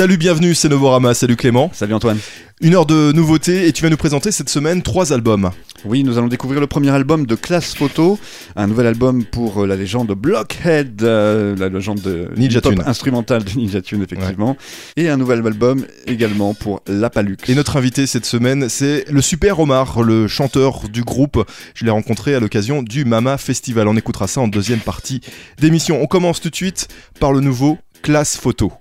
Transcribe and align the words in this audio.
Salut, 0.00 0.16
bienvenue, 0.16 0.54
c'est 0.54 0.70
Novorama, 0.70 1.12
salut 1.12 1.36
Clément. 1.36 1.70
Salut 1.74 1.92
Antoine. 1.92 2.16
Une 2.62 2.74
heure 2.74 2.86
de 2.86 3.12
nouveautés 3.12 3.68
et 3.68 3.72
tu 3.74 3.82
vas 3.82 3.90
nous 3.90 3.98
présenter 3.98 4.32
cette 4.32 4.48
semaine 4.48 4.80
trois 4.80 5.12
albums. 5.12 5.50
Oui, 5.84 6.04
nous 6.04 6.16
allons 6.16 6.28
découvrir 6.28 6.58
le 6.58 6.66
premier 6.66 6.88
album 6.88 7.26
de 7.26 7.34
Class 7.34 7.74
Photo, 7.74 8.18
un 8.56 8.66
nouvel 8.66 8.86
album 8.86 9.26
pour 9.26 9.62
euh, 9.62 9.66
la 9.66 9.76
légende 9.76 10.12
Blockhead, 10.12 11.02
euh, 11.02 11.54
la 11.54 11.68
légende 11.68 12.00
de 12.00 12.30
Ninja 12.34 12.62
Tune. 12.62 12.82
instrumentale 12.86 13.44
de 13.44 13.50
Ninja 13.50 13.82
Tune 13.82 14.02
effectivement, 14.02 14.56
et 14.96 15.10
un 15.10 15.18
nouvel 15.18 15.46
album 15.46 15.84
également 16.06 16.54
pour 16.54 16.80
Lapalux. 16.86 17.36
Et 17.48 17.54
notre 17.54 17.76
invité 17.76 18.06
cette 18.06 18.24
semaine, 18.24 18.70
c'est 18.70 19.04
le 19.10 19.20
Super 19.20 19.60
Omar, 19.60 20.00
le 20.00 20.28
chanteur 20.28 20.88
du 20.88 21.02
groupe. 21.02 21.46
Je 21.74 21.84
l'ai 21.84 21.90
rencontré 21.90 22.34
à 22.34 22.40
l'occasion 22.40 22.82
du 22.82 23.04
Mama 23.04 23.36
Festival. 23.36 23.86
On 23.86 23.98
écoutera 23.98 24.28
ça 24.28 24.40
en 24.40 24.48
deuxième 24.48 24.80
partie 24.80 25.20
d'émission. 25.58 26.00
On 26.00 26.06
commence 26.06 26.40
tout 26.40 26.48
de 26.48 26.56
suite 26.56 26.88
par 27.20 27.34
le 27.34 27.40
nouveau 27.40 27.76
Classe 28.00 28.38
Photo. 28.38 28.72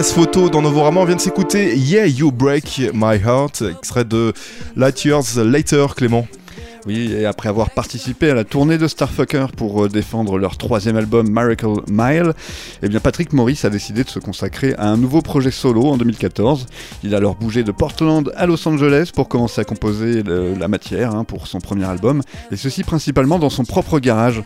Photo 0.00 0.48
dans 0.48 0.62
Novorama. 0.62 1.00
On 1.00 1.04
vient 1.04 1.16
de 1.16 1.20
s'écouter 1.20 1.76
Yeah 1.76 2.06
You 2.06 2.32
Break 2.32 2.80
My 2.94 3.16
Heart, 3.16 3.62
extrait 3.78 4.04
de 4.06 4.32
Light 4.74 5.04
Years 5.04 5.36
Later, 5.36 5.88
Clément. 5.94 6.26
Oui, 6.84 7.12
et 7.12 7.26
après 7.26 7.48
avoir 7.48 7.70
participé 7.70 8.30
à 8.30 8.34
la 8.34 8.42
tournée 8.42 8.76
de 8.76 8.88
Starfucker 8.88 9.46
pour 9.56 9.84
euh, 9.84 9.88
défendre 9.88 10.36
leur 10.36 10.56
troisième 10.56 10.96
album 10.96 11.28
Miracle 11.30 11.68
Mile, 11.88 12.32
eh 12.82 12.88
bien 12.88 12.98
Patrick 12.98 13.32
Morris 13.32 13.60
a 13.62 13.70
décidé 13.70 14.02
de 14.02 14.08
se 14.08 14.18
consacrer 14.18 14.74
à 14.78 14.88
un 14.88 14.96
nouveau 14.96 15.22
projet 15.22 15.52
solo 15.52 15.84
en 15.84 15.96
2014. 15.96 16.66
Il 17.04 17.14
a 17.14 17.18
alors 17.18 17.36
bougé 17.36 17.62
de 17.62 17.70
Portland 17.70 18.32
à 18.34 18.46
Los 18.46 18.66
Angeles 18.66 19.10
pour 19.14 19.28
commencer 19.28 19.60
à 19.60 19.64
composer 19.64 20.24
le- 20.24 20.54
la 20.58 20.66
matière 20.66 21.14
hein, 21.14 21.22
pour 21.22 21.46
son 21.46 21.60
premier 21.60 21.84
album, 21.84 22.20
et 22.50 22.56
ceci 22.56 22.82
principalement 22.82 23.38
dans 23.38 23.50
son 23.50 23.64
propre 23.64 24.00
garage. 24.00 24.42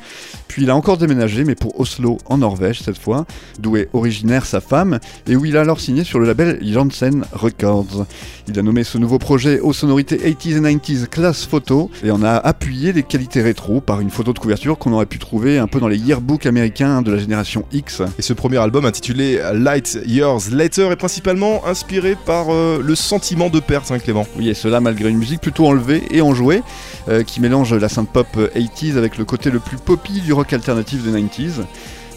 Puis 0.47 0.65
il 0.65 0.69
a 0.69 0.77
encore 0.77 0.99
déménagé, 0.99 1.43
mais 1.45 1.55
pour 1.55 1.81
Oslo 1.81 2.19
en 2.27 2.37
Norvège 2.37 2.83
cette 2.83 2.99
fois, 2.99 3.25
d'où 3.59 3.79
est 3.79 3.89
originaire 3.95 4.45
sa 4.45 4.61
femme, 4.61 4.99
et 5.27 5.37
où 5.37 5.47
il 5.47 5.57
a 5.57 5.63
alors 5.63 5.81
signé 5.81 6.05
sur 6.05 6.19
le 6.19 6.27
label 6.27 6.59
Janssen 6.63 7.25
Records. 7.33 8.05
Il 8.47 8.59
a 8.59 8.63
nommé 8.63 8.85
ce 8.85 8.99
nouveau 8.99 9.19
projet 9.19 9.59
aux 9.61 9.73
sonorités 9.73 10.17
80s 10.19 10.57
et 10.67 10.77
90s 10.77 11.07
Class 11.07 11.47
Photo, 11.47 11.91
et 12.05 12.11
en 12.11 12.23
a 12.23 12.26
appuyé 12.35 12.93
les 12.93 13.03
qualités 13.03 13.41
rétro 13.41 13.81
par 13.81 14.01
une 14.01 14.11
photo 14.11 14.33
de 14.33 14.39
couverture 14.39 14.79
qu'on 14.79 14.93
aurait 14.93 15.07
pu 15.07 15.19
trouver 15.19 15.59
un 15.59 15.67
peu 15.67 15.81
dans 15.81 15.89
les 15.89 15.99
yearbooks 15.99 16.47
américains 16.47 17.03
de 17.03 17.13
la 17.13 17.19
génération 17.19 17.65
X. 17.73 18.03
Et 18.19 18.23
ce 18.23 18.33
premier 18.33 18.59
album 18.59 18.85
intitulé 18.85 19.41
Light 19.55 19.99
Years 20.07 20.51
Later 20.51 20.91
est 20.91 20.97
principalement 20.97 21.67
inspiré 21.67 22.17
par 22.27 22.47
euh, 22.51 22.81
le 22.83 22.95
sentiment 22.95 23.49
de 23.49 23.61
perte, 23.61 23.91
hein, 23.91 23.99
Clément. 23.99 24.27
Oui, 24.37 24.49
et 24.49 24.55
cela 24.55 24.81
malgré 24.81 25.09
une 25.09 25.19
musique 25.19 25.41
plutôt 25.41 25.67
enlevée 25.67 26.03
et 26.11 26.21
enjouée, 26.21 26.63
euh, 27.09 27.23
qui 27.23 27.41
mélange 27.41 27.73
la 27.75 27.89
synth 27.89 28.09
pop 28.09 28.27
euh, 28.37 28.49
80s 28.57 28.97
avec 28.97 29.19
le 29.19 29.25
côté 29.25 29.51
le 29.51 29.61
plus 29.61 29.77
poppy 29.77 30.21
du 30.21 30.33
rock 30.33 30.53
alternatif 30.53 31.03
des 31.03 31.11
90s. 31.11 31.65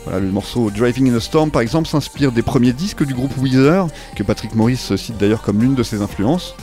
Voilà, 0.05 0.19
le 0.19 0.31
morceau 0.31 0.71
Driving 0.71 1.11
in 1.11 1.17
a 1.17 1.19
Storm, 1.19 1.51
par 1.51 1.61
exemple, 1.61 1.87
s'inspire 1.87 2.31
des 2.31 2.41
premiers 2.41 2.73
disques 2.73 3.05
du 3.05 3.13
groupe 3.13 3.35
Weezer, 3.37 3.87
que 4.15 4.23
Patrick 4.23 4.55
Morris 4.55 4.77
cite 4.77 5.17
d'ailleurs 5.17 5.41
comme 5.41 5.61
l'une 5.61 5.75
de 5.75 5.83
ses 5.83 6.01
influences. 6.01 6.55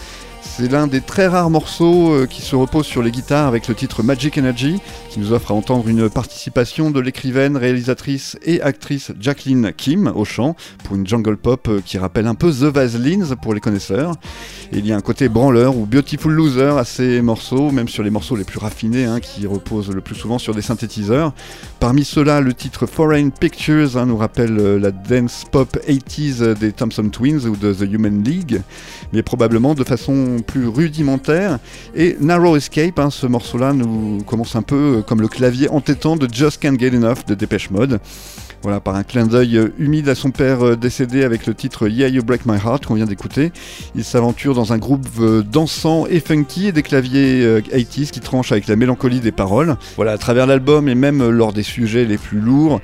C'est 0.58 0.72
l'un 0.72 0.86
des 0.86 1.02
très 1.02 1.26
rares 1.26 1.50
morceaux 1.50 2.14
euh, 2.14 2.24
qui 2.24 2.40
se 2.40 2.56
repose 2.56 2.86
sur 2.86 3.02
les 3.02 3.10
guitares 3.10 3.46
avec 3.46 3.68
le 3.68 3.74
titre 3.74 4.02
Magic 4.02 4.38
Energy, 4.38 4.80
qui 5.10 5.20
nous 5.20 5.34
offre 5.34 5.50
à 5.50 5.54
entendre 5.54 5.86
une 5.86 6.08
participation 6.08 6.90
de 6.90 6.98
l'écrivaine, 6.98 7.58
réalisatrice 7.58 8.38
et 8.42 8.62
actrice 8.62 9.12
Jacqueline 9.20 9.74
Kim 9.76 10.10
au 10.16 10.24
chant, 10.24 10.56
pour 10.82 10.96
une 10.96 11.06
jungle 11.06 11.36
pop 11.36 11.68
euh, 11.68 11.82
qui 11.84 11.98
rappelle 11.98 12.26
un 12.26 12.34
peu 12.34 12.50
The 12.50 12.72
Vaselines 12.72 13.36
pour 13.42 13.52
les 13.52 13.60
connaisseurs. 13.60 14.14
Il 14.72 14.86
y 14.86 14.94
a 14.94 14.96
un 14.96 15.02
côté 15.02 15.28
branleur 15.28 15.76
ou 15.76 15.84
Beautiful 15.84 16.32
Loser 16.32 16.78
à 16.78 16.84
ces 16.84 17.20
morceaux, 17.20 17.70
même 17.70 17.88
sur 17.88 18.02
les 18.02 18.10
morceaux 18.10 18.34
les 18.34 18.44
plus 18.44 18.58
raffinés, 18.58 19.04
hein, 19.04 19.20
qui 19.20 19.46
reposent 19.46 19.90
le 19.90 20.00
plus 20.00 20.14
souvent 20.14 20.38
sur 20.38 20.54
des 20.54 20.62
synthétiseurs. 20.62 21.34
Parmi 21.80 22.02
ceux-là, 22.02 22.40
le 22.40 22.54
titre 22.54 22.86
Foreign 22.86 23.30
Pictures 23.30 23.98
hein, 23.98 24.06
nous 24.06 24.16
rappelle 24.16 24.58
euh, 24.58 24.78
la 24.78 24.90
dance 24.90 25.44
pop 25.52 25.76
80s 25.86 26.54
des 26.58 26.72
Thompson 26.72 27.10
Twins 27.10 27.44
ou 27.44 27.56
de 27.56 27.74
The 27.74 27.92
Human 27.92 28.24
League, 28.24 28.62
mais 29.12 29.22
probablement 29.22 29.74
de 29.74 29.84
façon 29.84 30.38
plus 30.46 30.68
rudimentaire. 30.68 31.58
Et 31.94 32.16
Narrow 32.20 32.56
Escape, 32.56 32.98
hein, 32.98 33.10
ce 33.10 33.26
morceau-là, 33.26 33.72
nous 33.72 34.22
commence 34.26 34.56
un 34.56 34.62
peu 34.62 34.98
euh, 34.98 35.02
comme 35.02 35.20
le 35.20 35.28
clavier 35.28 35.68
entêtant 35.68 36.16
de 36.16 36.28
Just 36.32 36.62
Can't 36.62 36.78
Get 36.78 36.94
Enough 36.96 37.26
de 37.26 37.34
Dépêche 37.34 37.70
Mode. 37.70 38.00
Voilà, 38.66 38.80
par 38.80 38.96
un 38.96 39.04
clin 39.04 39.28
d'œil 39.28 39.58
euh, 39.58 39.68
humide 39.78 40.08
à 40.08 40.16
son 40.16 40.32
père 40.32 40.66
euh, 40.66 40.74
décédé 40.74 41.22
avec 41.22 41.46
le 41.46 41.54
titre 41.54 41.86
Yeah 41.86 42.08
You 42.08 42.24
Break 42.24 42.46
My 42.46 42.56
Heart 42.56 42.84
qu'on 42.84 42.94
vient 42.94 43.06
d'écouter. 43.06 43.52
Il 43.94 44.02
s'aventure 44.02 44.56
dans 44.56 44.72
un 44.72 44.78
groupe 44.78 45.06
euh, 45.20 45.44
dansant 45.44 46.04
et 46.08 46.18
funky 46.18 46.66
et 46.66 46.72
des 46.72 46.82
claviers 46.82 47.44
euh, 47.44 47.60
80s 47.60 48.10
qui 48.10 48.18
tranchent 48.18 48.50
avec 48.50 48.66
la 48.66 48.74
mélancolie 48.74 49.20
des 49.20 49.30
paroles. 49.30 49.76
Voilà, 49.94 50.10
à 50.10 50.18
travers 50.18 50.48
l'album 50.48 50.88
et 50.88 50.96
même 50.96 51.28
lors 51.28 51.52
des 51.52 51.62
sujets 51.62 52.06
les 52.06 52.18
plus 52.18 52.40
lourds, 52.40 52.80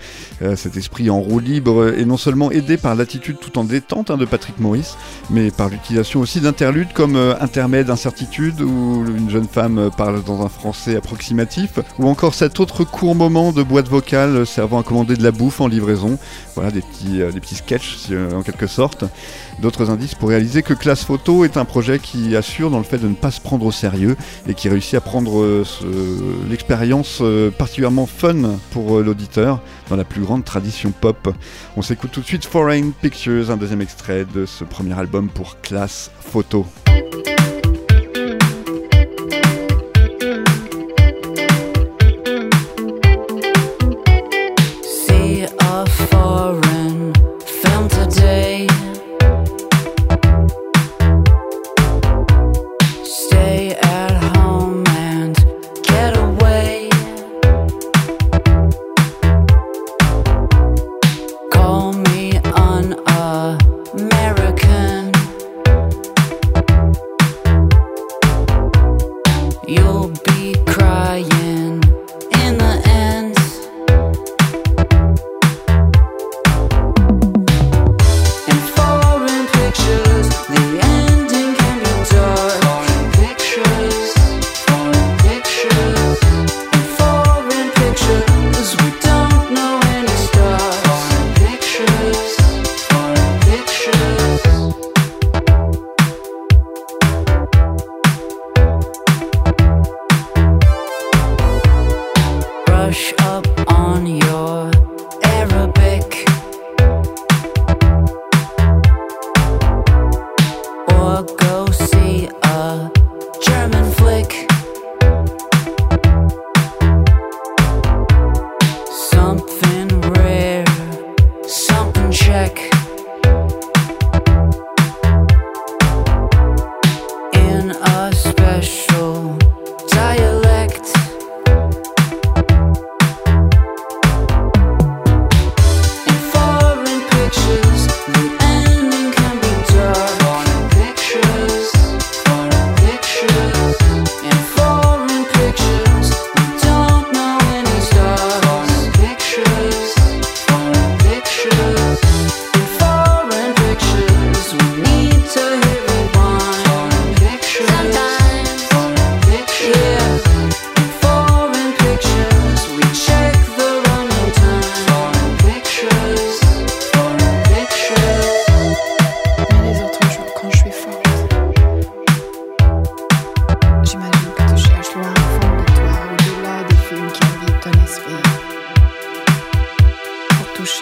cet 0.56 0.76
esprit 0.76 1.08
en 1.10 1.20
roue 1.20 1.38
libre 1.38 1.92
est 1.96 2.04
non 2.04 2.16
seulement 2.16 2.50
aidé 2.50 2.76
par 2.76 2.94
l'attitude 2.94 3.38
tout 3.40 3.58
en 3.58 3.64
détente 3.64 4.10
hein, 4.10 4.16
de 4.16 4.24
Patrick 4.24 4.58
Morris, 4.60 4.94
mais 5.30 5.50
par 5.50 5.68
l'utilisation 5.68 6.20
aussi 6.20 6.40
d'interludes 6.40 6.92
comme 6.92 7.16
Intermède 7.40 7.90
Incertitude 7.90 8.60
où 8.60 9.04
une 9.06 9.30
jeune 9.30 9.46
femme 9.48 9.90
parle 9.96 10.22
dans 10.24 10.44
un 10.44 10.48
français 10.48 10.96
approximatif, 10.96 11.78
ou 11.98 12.08
encore 12.08 12.34
cet 12.34 12.60
autre 12.60 12.84
court 12.84 13.14
moment 13.14 13.52
de 13.52 13.62
boîte 13.62 13.88
vocale 13.88 14.46
servant 14.46 14.80
à 14.80 14.82
commander 14.82 15.16
de 15.16 15.22
la 15.22 15.30
bouffe 15.30 15.60
en 15.60 15.71
livraison. 15.72 16.18
Voilà 16.54 16.70
des 16.70 16.80
petits, 16.82 17.20
euh, 17.22 17.32
des 17.32 17.40
petits 17.40 17.56
sketchs 17.56 18.06
euh, 18.10 18.32
en 18.32 18.42
quelque 18.42 18.66
sorte. 18.66 19.04
D'autres 19.60 19.90
indices 19.90 20.14
pour 20.14 20.28
réaliser 20.28 20.62
que 20.62 20.74
Classe 20.74 21.04
Photo 21.04 21.44
est 21.44 21.56
un 21.56 21.64
projet 21.64 21.98
qui 21.98 22.36
assure 22.36 22.70
dans 22.70 22.78
le 22.78 22.84
fait 22.84 22.98
de 22.98 23.08
ne 23.08 23.14
pas 23.14 23.30
se 23.30 23.40
prendre 23.40 23.66
au 23.66 23.72
sérieux 23.72 24.16
et 24.48 24.54
qui 24.54 24.68
réussit 24.68 24.94
à 24.94 25.00
prendre 25.00 25.40
euh, 25.40 25.64
ce- 25.64 26.48
l'expérience 26.50 27.22
particulièrement 27.58 28.06
fun 28.06 28.56
pour 28.70 29.00
l'auditeur 29.00 29.60
dans 29.90 29.96
la 29.96 30.04
plus 30.04 30.20
grande 30.22 30.44
tradition 30.44 30.92
pop. 30.92 31.28
On 31.76 31.82
s'écoute 31.82 32.10
tout 32.12 32.20
de 32.20 32.26
suite 32.26 32.44
Foreign 32.44 32.92
Pictures, 33.02 33.50
un 33.50 33.56
deuxième 33.56 33.80
extrait 33.80 34.24
de 34.34 34.46
ce 34.46 34.64
premier 34.64 34.98
album 34.98 35.28
pour 35.28 35.60
Classe 35.60 36.10
Photo. 36.20 36.66
be 70.24 70.54
crazy. 70.66 70.81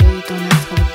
Pour 0.01 0.23
toucher 0.23 0.23
ton 0.29 0.35
être 0.37 0.90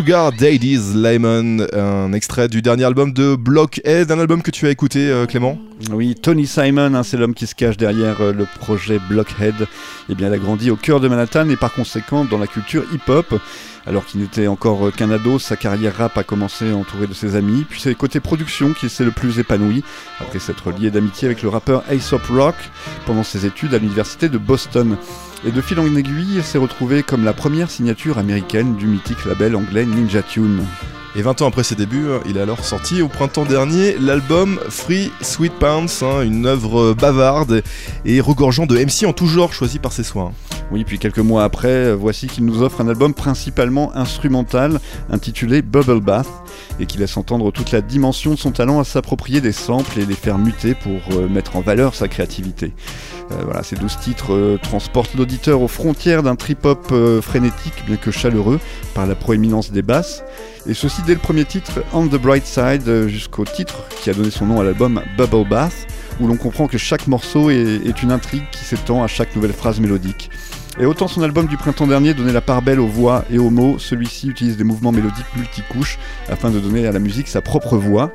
Sugar 0.00 0.32
Daddy's 0.32 0.94
Lemon, 0.94 1.66
un 1.74 2.14
extrait 2.14 2.48
du 2.48 2.62
dernier 2.62 2.84
album 2.84 3.12
de 3.12 3.36
Blockhead, 3.36 4.10
un 4.10 4.18
album 4.18 4.40
que 4.40 4.50
tu 4.50 4.66
as 4.66 4.70
écouté 4.70 5.10
euh, 5.10 5.26
Clément 5.26 5.58
Oui, 5.92 6.14
Tony 6.14 6.46
Simon, 6.46 6.94
hein, 6.94 7.02
c'est 7.02 7.18
l'homme 7.18 7.34
qui 7.34 7.46
se 7.46 7.54
cache 7.54 7.76
derrière 7.76 8.22
euh, 8.22 8.32
le 8.32 8.46
projet 8.46 8.98
Blockhead. 9.10 9.66
Eh 10.08 10.14
bien, 10.14 10.28
il 10.28 10.32
a 10.32 10.38
grandi 10.38 10.70
au 10.70 10.76
cœur 10.76 11.00
de 11.00 11.08
Manhattan 11.08 11.50
et 11.50 11.56
par 11.56 11.74
conséquent 11.74 12.24
dans 12.24 12.38
la 12.38 12.46
culture 12.46 12.84
hip-hop. 12.94 13.38
Alors 13.86 14.06
qu'il 14.06 14.22
n'était 14.22 14.46
encore 14.46 14.86
euh, 14.86 14.90
qu'un 14.90 15.10
ado, 15.10 15.38
sa 15.38 15.56
carrière 15.56 15.94
rap 15.94 16.16
a 16.16 16.22
commencé 16.22 16.72
entouré 16.72 17.06
de 17.06 17.12
ses 17.12 17.36
amis. 17.36 17.66
Puis 17.68 17.82
c'est 17.82 17.94
côté 17.94 18.20
production 18.20 18.72
qu'il 18.72 18.88
s'est 18.88 19.04
le 19.04 19.10
plus 19.10 19.38
épanoui, 19.38 19.84
après 20.18 20.38
s'être 20.38 20.70
lié 20.70 20.90
d'amitié 20.90 21.26
avec 21.26 21.42
le 21.42 21.50
rappeur 21.50 21.84
Aesop 21.90 22.22
Rock 22.30 22.56
pendant 23.04 23.22
ses 23.22 23.44
études 23.44 23.74
à 23.74 23.78
l'université 23.78 24.30
de 24.30 24.38
Boston. 24.38 24.96
Et 25.46 25.50
de 25.50 25.60
fil 25.62 25.80
en 25.80 25.96
aiguille, 25.96 26.36
il 26.36 26.42
s'est 26.42 26.58
retrouvé 26.58 27.02
comme 27.02 27.24
la 27.24 27.32
première 27.32 27.70
signature 27.70 28.18
américaine 28.18 28.76
du 28.76 28.86
mythique 28.86 29.24
label 29.24 29.56
anglais 29.56 29.86
Ninja 29.86 30.22
Tune. 30.22 30.66
Et 31.16 31.22
20 31.22 31.40
ans 31.40 31.48
après 31.48 31.64
ses 31.64 31.74
débuts, 31.74 32.08
il 32.28 32.38
a 32.38 32.42
alors 32.42 32.62
sorti 32.62 33.00
au 33.00 33.08
printemps 33.08 33.46
dernier 33.46 33.96
l'album 33.98 34.60
Free 34.68 35.10
Sweet 35.22 35.54
Pants, 35.54 35.86
hein, 36.02 36.22
une 36.22 36.44
œuvre 36.44 36.92
bavarde 36.92 37.62
et 38.04 38.20
regorgeant 38.20 38.66
de 38.66 38.76
MC 38.76 39.06
en 39.06 39.14
tout 39.14 39.26
genre 39.26 39.52
choisi 39.52 39.78
par 39.78 39.92
ses 39.92 40.04
soins. 40.04 40.32
Oui, 40.70 40.84
puis 40.84 40.98
quelques 40.98 41.18
mois 41.18 41.42
après, 41.42 41.92
voici 41.94 42.28
qu'il 42.28 42.44
nous 42.44 42.62
offre 42.62 42.80
un 42.80 42.88
album 42.88 43.12
principalement 43.12 43.96
instrumental 43.96 44.78
intitulé 45.10 45.62
Bubble 45.62 46.00
Bath 46.00 46.28
et 46.78 46.86
qui 46.86 46.98
laisse 46.98 47.16
entendre 47.16 47.50
toute 47.50 47.72
la 47.72 47.80
dimension 47.80 48.32
de 48.32 48.38
son 48.38 48.52
talent 48.52 48.78
à 48.78 48.84
s'approprier 48.84 49.40
des 49.40 49.52
samples 49.52 49.98
et 49.98 50.06
les 50.06 50.14
faire 50.14 50.38
muter 50.38 50.74
pour 50.74 51.00
euh, 51.18 51.28
mettre 51.28 51.56
en 51.56 51.60
valeur 51.60 51.96
sa 51.96 52.06
créativité. 52.06 52.72
Euh, 53.32 53.42
voilà, 53.44 53.62
ces 53.62 53.76
douze 53.76 53.96
titres 53.98 54.32
euh, 54.34 54.58
transportent 54.62 55.14
l'auditeur 55.14 55.60
aux 55.62 55.68
frontières 55.68 56.22
d'un 56.22 56.36
trip-hop 56.36 56.88
euh, 56.92 57.22
frénétique, 57.22 57.84
bien 57.86 57.96
que 57.96 58.10
chaleureux, 58.10 58.60
par 58.94 59.06
la 59.06 59.14
proéminence 59.14 59.70
des 59.70 59.82
basses. 59.82 60.22
Et 60.66 60.74
ceci 60.74 61.02
dès 61.06 61.14
le 61.14 61.20
premier 61.20 61.44
titre, 61.44 61.82
On 61.92 62.06
the 62.06 62.16
Bright 62.16 62.46
Side, 62.46 63.06
jusqu'au 63.06 63.44
titre 63.44 63.84
qui 64.02 64.10
a 64.10 64.14
donné 64.14 64.30
son 64.30 64.46
nom 64.46 64.60
à 64.60 64.64
l'album 64.64 65.02
Bubble 65.16 65.48
Bath, 65.48 65.86
où 66.20 66.26
l'on 66.26 66.36
comprend 66.36 66.66
que 66.66 66.78
chaque 66.78 67.06
morceau 67.06 67.50
est, 67.50 67.80
est 67.86 68.02
une 68.02 68.12
intrigue 68.12 68.44
qui 68.52 68.64
s'étend 68.64 69.02
à 69.02 69.06
chaque 69.06 69.34
nouvelle 69.34 69.52
phrase 69.52 69.80
mélodique. 69.80 70.30
Et 70.78 70.86
autant 70.86 71.08
son 71.08 71.22
album 71.22 71.46
du 71.46 71.56
printemps 71.56 71.86
dernier 71.86 72.14
donnait 72.14 72.32
la 72.32 72.40
part 72.40 72.62
belle 72.62 72.78
aux 72.78 72.86
voix 72.86 73.24
et 73.28 73.38
aux 73.38 73.50
mots, 73.50 73.78
celui-ci 73.78 74.28
utilise 74.28 74.56
des 74.56 74.64
mouvements 74.64 74.92
mélodiques 74.92 75.26
multicouches 75.36 75.98
afin 76.28 76.50
de 76.50 76.60
donner 76.60 76.86
à 76.86 76.92
la 76.92 77.00
musique 77.00 77.28
sa 77.28 77.42
propre 77.42 77.76
voix. 77.76 78.12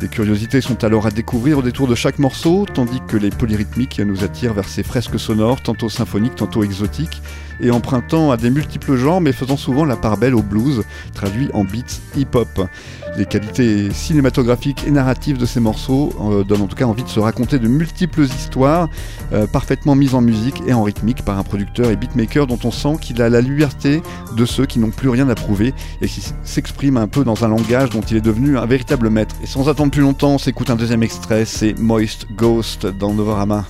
Des 0.00 0.08
curiosités 0.08 0.60
sont 0.60 0.82
alors 0.84 1.06
à 1.06 1.10
découvrir 1.10 1.58
au 1.58 1.62
détour 1.62 1.86
de 1.86 1.94
chaque 1.94 2.18
morceau, 2.18 2.66
tandis 2.72 3.00
que 3.06 3.16
les 3.16 3.30
polyrythmiques 3.30 4.00
nous 4.00 4.24
attirent 4.24 4.52
vers 4.52 4.68
ces 4.68 4.82
fresques 4.82 5.18
sonores, 5.18 5.62
tantôt 5.62 5.88
symphoniques, 5.88 6.34
tantôt 6.34 6.64
exotiques, 6.64 7.22
et 7.62 7.70
empruntant 7.70 8.30
à 8.30 8.36
des 8.36 8.50
multiples 8.50 8.96
genres, 8.96 9.20
mais 9.20 9.32
faisant 9.32 9.56
souvent 9.56 9.84
la 9.84 9.96
part 9.96 10.16
belle 10.16 10.34
au 10.34 10.42
blues, 10.42 10.82
traduit 11.14 11.48
en 11.54 11.64
beats 11.64 12.00
hip-hop. 12.16 12.68
Les 13.16 13.26
qualités 13.26 13.90
cinématographiques 13.92 14.84
et 14.86 14.90
narratives 14.90 15.38
de 15.38 15.46
ces 15.46 15.60
morceaux 15.60 16.12
euh, 16.20 16.44
donnent 16.44 16.62
en 16.62 16.66
tout 16.66 16.76
cas 16.76 16.86
envie 16.86 17.04
de 17.04 17.08
se 17.08 17.20
raconter 17.20 17.58
de 17.58 17.68
multiples 17.68 18.22
histoires, 18.22 18.88
euh, 19.32 19.46
parfaitement 19.46 19.94
mises 19.94 20.14
en 20.14 20.22
musique 20.22 20.62
et 20.66 20.72
en 20.72 20.82
rythmique 20.82 21.22
par 21.24 21.38
un 21.38 21.42
producteur 21.42 21.90
et 21.90 21.96
beatmaker 21.96 22.46
dont 22.46 22.58
on 22.64 22.70
sent 22.70 22.96
qu'il 23.00 23.20
a 23.20 23.28
la 23.28 23.40
liberté 23.40 24.02
de 24.36 24.44
ceux 24.44 24.66
qui 24.66 24.78
n'ont 24.78 24.90
plus 24.90 25.10
rien 25.10 25.28
à 25.28 25.34
prouver 25.34 25.74
et 26.00 26.08
qui 26.08 26.22
s'exprime 26.42 26.96
un 26.96 27.08
peu 27.08 27.22
dans 27.22 27.44
un 27.44 27.48
langage 27.48 27.90
dont 27.90 28.00
il 28.00 28.16
est 28.16 28.22
devenu 28.22 28.58
un 28.58 28.66
véritable 28.66 29.10
maître. 29.10 29.36
Et 29.42 29.46
sans 29.46 29.68
attendre 29.68 29.90
plus 29.90 30.02
longtemps, 30.02 30.32
on 30.32 30.38
s'écoute 30.38 30.70
un 30.70 30.76
deuxième 30.76 31.02
extrait, 31.02 31.44
c'est 31.44 31.78
Moist 31.78 32.26
Ghost 32.34 32.86
dans 32.86 33.12
Novorama. 33.12 33.66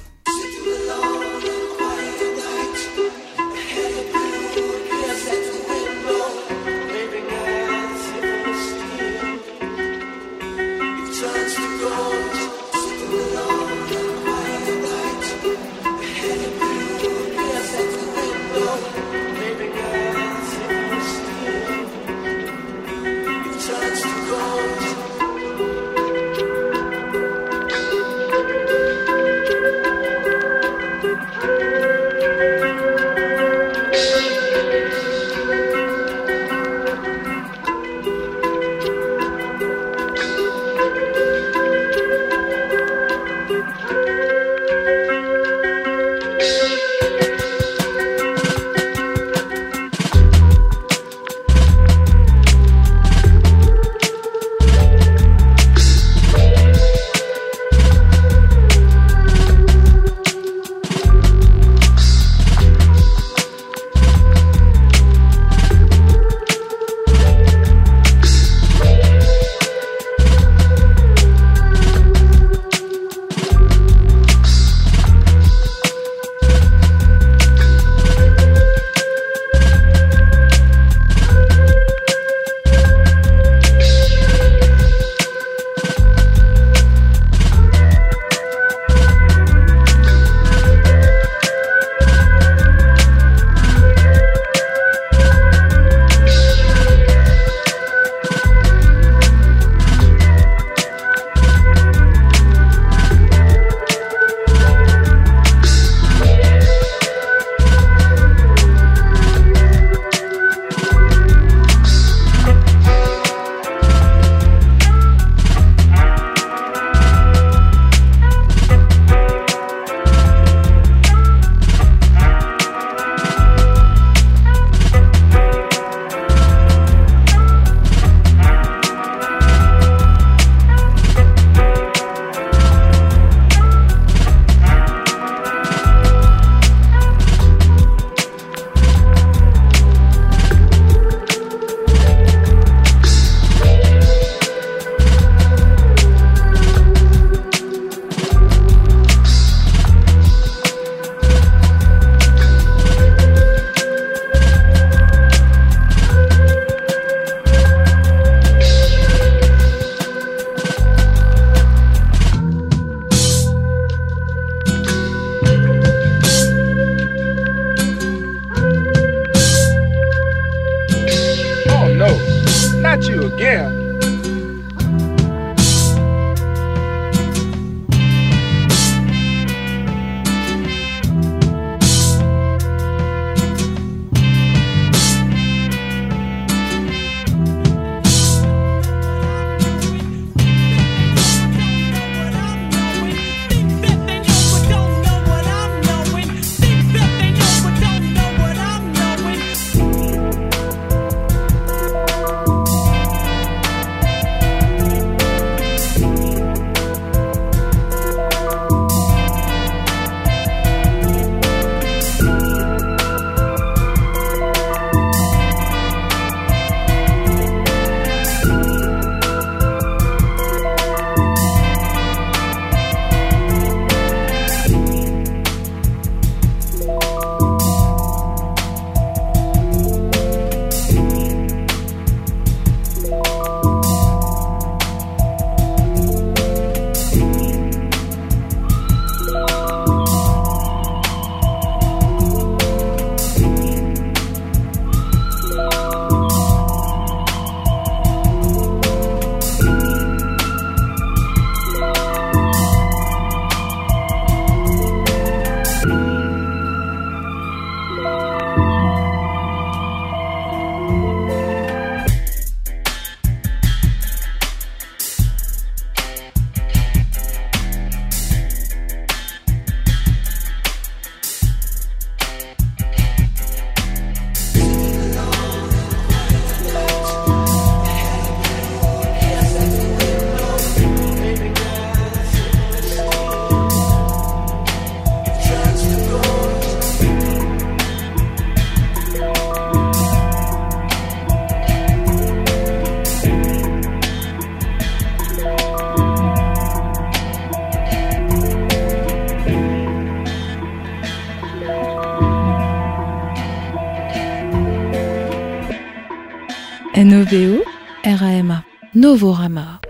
Novorama. 309.12 309.81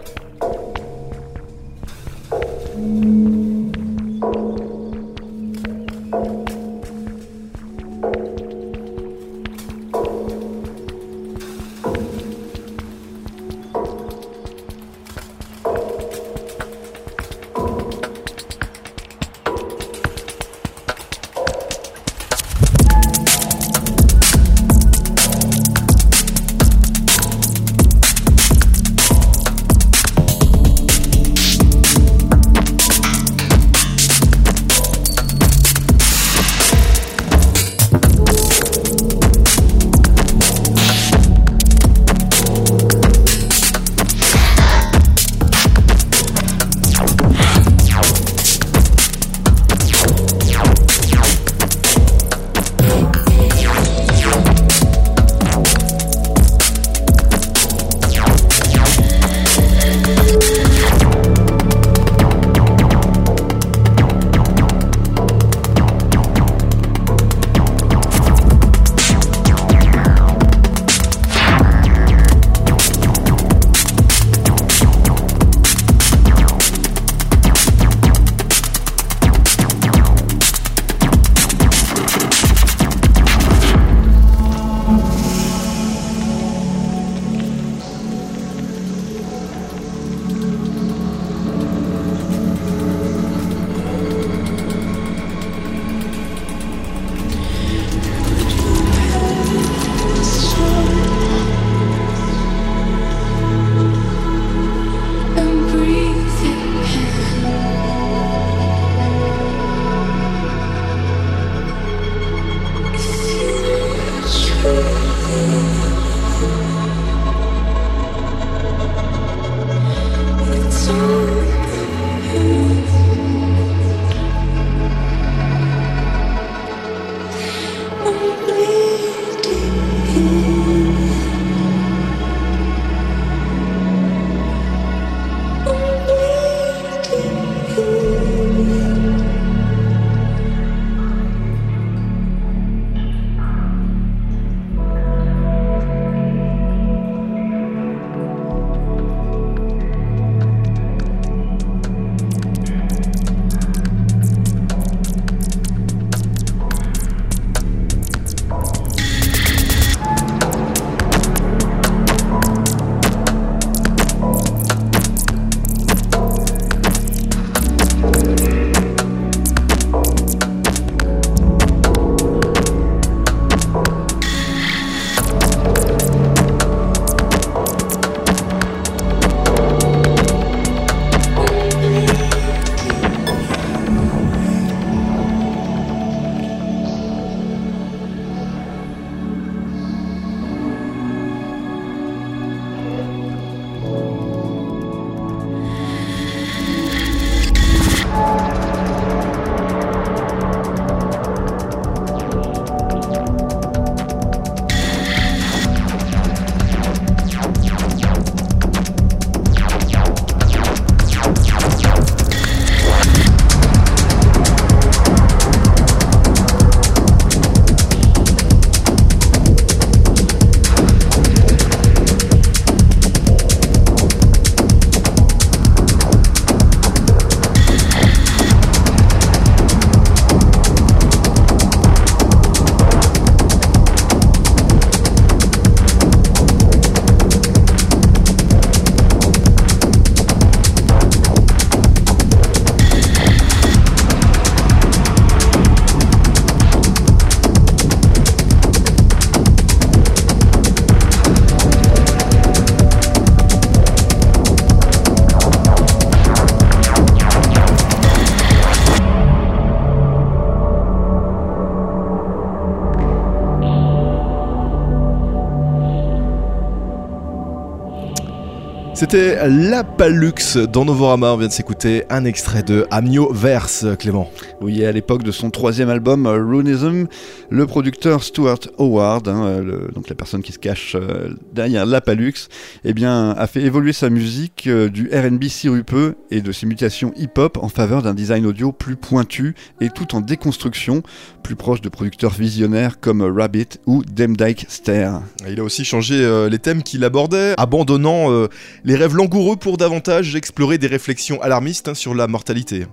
C'était 269.02 269.48
La 269.48 269.82
Palux 269.82 270.56
dans 270.72 270.84
Novorama. 270.84 271.32
On 271.32 271.36
vient 271.36 271.48
de 271.48 271.52
s'écouter 271.52 272.04
un 272.08 272.24
extrait 272.24 272.62
de 272.62 272.86
Amnio 272.92 273.32
Verse, 273.32 273.84
Clément. 273.98 274.30
Oui, 274.60 274.84
à 274.84 274.92
l'époque 274.92 275.24
de 275.24 275.32
son 275.32 275.50
troisième 275.50 275.88
album, 275.88 276.24
euh, 276.24 276.36
Runism, 276.36 277.06
le 277.50 277.66
producteur 277.66 278.22
Stuart 278.22 278.60
Howard, 278.78 279.26
hein, 279.26 279.44
euh, 279.44 279.88
donc 279.92 280.08
la 280.08 280.14
personne 280.14 280.40
qui 280.40 280.52
se 280.52 280.60
cache 280.60 280.94
euh, 280.94 281.30
derrière 281.52 281.84
la 281.84 282.00
Palux, 282.00 282.46
eh 282.84 282.94
bien, 282.94 283.30
a 283.30 283.46
fait 283.46 283.62
évoluer 283.62 283.92
sa 283.92 284.10
musique 284.10 284.66
euh, 284.66 284.88
du 284.88 285.08
R&B 285.12 285.44
sirupeux 285.44 286.16
et 286.30 286.40
de 286.40 286.50
ses 286.50 286.66
mutations 286.66 287.12
hip-hop 287.16 287.58
en 287.60 287.68
faveur 287.68 288.02
d'un 288.02 288.14
design 288.14 288.44
audio 288.44 288.72
plus 288.72 288.96
pointu 288.96 289.54
et 289.80 289.88
tout 289.88 290.16
en 290.16 290.20
déconstruction, 290.20 291.02
plus 291.44 291.54
proche 291.54 291.80
de 291.80 291.88
producteurs 291.88 292.32
visionnaires 292.32 292.98
comme 292.98 293.22
Rabbit 293.22 293.78
ou 293.86 294.02
Demdike 294.04 294.66
Stair. 294.68 295.22
Il 295.48 295.60
a 295.60 295.64
aussi 295.64 295.84
changé 295.84 296.16
euh, 296.16 296.48
les 296.48 296.58
thèmes 296.58 296.82
qu'il 296.82 297.04
abordait, 297.04 297.54
abandonnant 297.56 298.32
euh, 298.32 298.48
les 298.84 298.96
rêves 298.96 299.14
langoureux 299.14 299.56
pour 299.56 299.76
davantage 299.76 300.34
explorer 300.34 300.78
des 300.78 300.88
réflexions 300.88 301.40
alarmistes 301.40 301.88
hein, 301.88 301.94
sur 301.94 302.14
la 302.14 302.26
mortalité. 302.26 302.86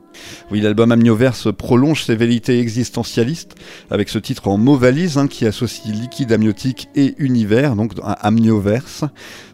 Oui, 0.52 0.62
l'album 0.62 0.92
Amnioverse 0.92 1.52
prolonge 1.52 2.04
ses 2.04 2.16
velléités 2.16 2.60
existentialistes 2.60 3.56
avec 3.90 4.10
ce 4.10 4.20
titre 4.20 4.48
en 4.50 4.58
mots 4.58 4.78
valise 4.78 5.18
hein, 5.18 5.28
qui 5.28 5.48
associe 5.48 5.96
liquide 5.96 6.32
amniotique 6.32 6.90
et 6.96 7.16
univers, 7.18 7.76
donc 7.76 7.94
un 8.04 8.16
amnioverse, 8.22 9.04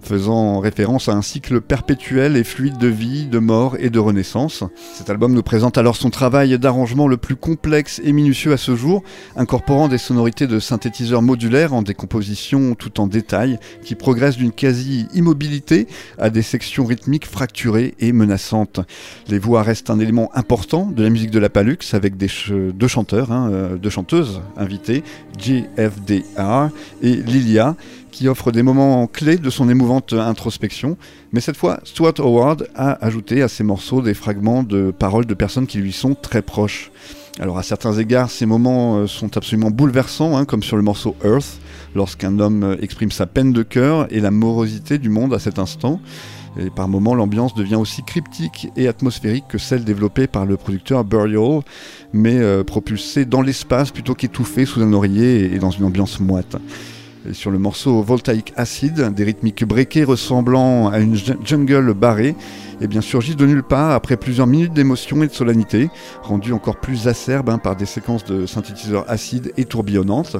faisant 0.01 0.24
référence 0.27 1.09
à 1.09 1.13
un 1.13 1.21
cycle 1.21 1.61
perpétuel 1.61 2.37
et 2.37 2.43
fluide 2.43 2.77
de 2.77 2.87
vie, 2.87 3.25
de 3.25 3.39
mort 3.39 3.75
et 3.79 3.89
de 3.89 3.99
renaissance. 3.99 4.63
Cet 4.93 5.09
album 5.09 5.33
nous 5.33 5.43
présente 5.43 5.77
alors 5.77 5.95
son 5.95 6.09
travail 6.09 6.57
d'arrangement 6.57 7.07
le 7.07 7.17
plus 7.17 7.35
complexe 7.35 8.01
et 8.03 8.11
minutieux 8.11 8.53
à 8.53 8.57
ce 8.57 8.75
jour, 8.75 9.03
incorporant 9.35 9.87
des 9.87 9.97
sonorités 9.97 10.47
de 10.47 10.59
synthétiseurs 10.59 11.21
modulaires 11.21 11.73
en 11.73 11.81
décomposition 11.81 12.75
tout 12.75 12.99
en 12.99 13.07
détail, 13.07 13.59
qui 13.83 13.95
progressent 13.95 14.37
d'une 14.37 14.51
quasi-immobilité 14.51 15.87
à 16.17 16.29
des 16.29 16.41
sections 16.41 16.85
rythmiques 16.85 17.25
fracturées 17.25 17.93
et 17.99 18.11
menaçantes. 18.11 18.79
Les 19.27 19.39
voix 19.39 19.63
restent 19.63 19.89
un 19.89 19.99
élément 19.99 20.29
important 20.33 20.85
de 20.85 21.03
la 21.03 21.09
musique 21.09 21.31
de 21.31 21.39
la 21.39 21.49
Palux 21.49 21.77
avec 21.93 22.15
deux 22.17 22.87
chanteurs, 22.87 23.31
hein, 23.31 23.49
euh, 23.51 23.75
deux 23.77 23.89
chanteuses 23.89 24.41
invitées, 24.57 25.03
JFDR 25.37 26.69
et 27.01 27.15
Lilia, 27.15 27.75
qui 28.15 28.29
offrent 28.29 28.53
des 28.53 28.63
moments 28.63 29.07
clés 29.07 29.35
de 29.35 29.49
son 29.49 29.67
émouvante 29.67 30.13
introspection. 30.13 30.95
Mais 31.33 31.41
cette 31.41 31.57
fois, 31.57 31.81
Stuart 31.83 32.13
Howard 32.19 32.69
a 32.73 32.93
ajouté 33.05 33.41
à 33.41 33.49
ces 33.49 33.65
morceaux 33.65 34.01
des 34.01 34.13
fragments 34.13 34.63
de 34.63 34.91
paroles 34.91 35.25
de 35.25 35.33
personnes 35.33 35.67
qui 35.67 35.79
lui 35.79 35.91
sont 35.91 36.15
très 36.15 36.41
proches. 36.41 36.91
Alors 37.41 37.57
à 37.57 37.63
certains 37.63 37.91
égards, 37.91 38.29
ces 38.29 38.45
moments 38.45 38.99
euh, 38.99 39.07
sont 39.07 39.35
absolument 39.35 39.69
bouleversants, 39.69 40.37
hein, 40.37 40.45
comme 40.45 40.63
sur 40.63 40.77
le 40.77 40.81
morceau 40.83 41.17
Earth, 41.25 41.59
lorsqu'un 41.93 42.39
homme 42.39 42.63
euh, 42.63 42.77
exprime 42.81 43.11
sa 43.11 43.25
peine 43.25 43.51
de 43.51 43.63
cœur 43.63 44.07
et 44.09 44.21
la 44.21 44.31
morosité 44.31 44.97
du 44.97 45.09
monde 45.09 45.33
à 45.33 45.39
cet 45.39 45.59
instant. 45.59 45.99
Et 46.57 46.69
par 46.69 46.87
moments, 46.87 47.15
l'ambiance 47.15 47.53
devient 47.53 47.75
aussi 47.75 48.01
cryptique 48.03 48.69
et 48.77 48.87
atmosphérique 48.87 49.43
que 49.49 49.57
celle 49.57 49.83
développée 49.83 50.27
par 50.27 50.45
le 50.45 50.55
producteur 50.55 51.03
Burial, 51.03 51.63
mais 52.13 52.37
euh, 52.37 52.63
propulsée 52.63 53.25
dans 53.25 53.41
l'espace 53.41 53.91
plutôt 53.91 54.15
qu'étouffée 54.15 54.65
sous 54.65 54.81
un 54.81 54.93
oreiller 54.93 55.53
et 55.53 55.59
dans 55.59 55.71
une 55.71 55.83
ambiance 55.83 56.21
moite. 56.21 56.55
Sur 57.31 57.49
le 57.49 57.57
morceau 57.57 58.03
Voltaic 58.03 58.53
Acid, 58.55 59.13
des 59.13 59.23
rythmiques 59.23 59.63
breakées 59.65 60.03
ressemblant 60.03 60.89
à 60.89 60.99
une 60.99 61.15
ju- 61.15 61.33
jungle 61.43 61.93
barrée, 61.93 62.35
et 62.81 62.87
bien 62.87 63.01
surgissent 63.01 63.35
de 63.35 63.47
nulle 63.47 63.63
part 63.63 63.91
après 63.91 64.15
plusieurs 64.15 64.47
minutes 64.47 64.73
d'émotion 64.73 65.23
et 65.23 65.27
de 65.27 65.33
solennité, 65.33 65.89
rendues 66.21 66.53
encore 66.53 66.75
plus 66.79 67.07
acerbes 67.07 67.49
hein, 67.49 67.57
par 67.57 67.75
des 67.75 67.85
séquences 67.85 68.25
de 68.25 68.45
synthétiseurs 68.45 69.05
acides 69.09 69.53
et 69.57 69.65
tourbillonnantes. 69.65 70.37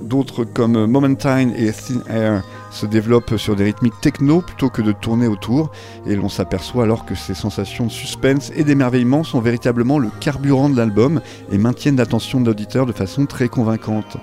D'autres 0.00 0.44
comme 0.44 0.86
Momentine 0.86 1.52
et 1.56 1.70
Thin 1.70 2.02
Air 2.08 2.42
se 2.70 2.86
développent 2.86 3.36
sur 3.36 3.54
des 3.54 3.64
rythmiques 3.64 4.00
techno 4.00 4.40
plutôt 4.40 4.68
que 4.70 4.82
de 4.82 4.92
tourner 4.92 5.26
autour, 5.26 5.70
et 6.06 6.16
l'on 6.16 6.28
s'aperçoit 6.28 6.84
alors 6.84 7.04
que 7.04 7.14
ces 7.14 7.34
sensations 7.34 7.86
de 7.86 7.92
suspense 7.92 8.50
et 8.56 8.64
d'émerveillement 8.64 9.22
sont 9.24 9.40
véritablement 9.40 9.98
le 9.98 10.08
carburant 10.20 10.70
de 10.70 10.76
l'album 10.76 11.20
et 11.50 11.58
maintiennent 11.58 11.96
l'attention 11.96 12.40
de 12.40 12.46
l'auditeur 12.46 12.86
de 12.86 12.92
façon 12.92 13.26
très 13.26 13.48
convaincante. 13.48 14.16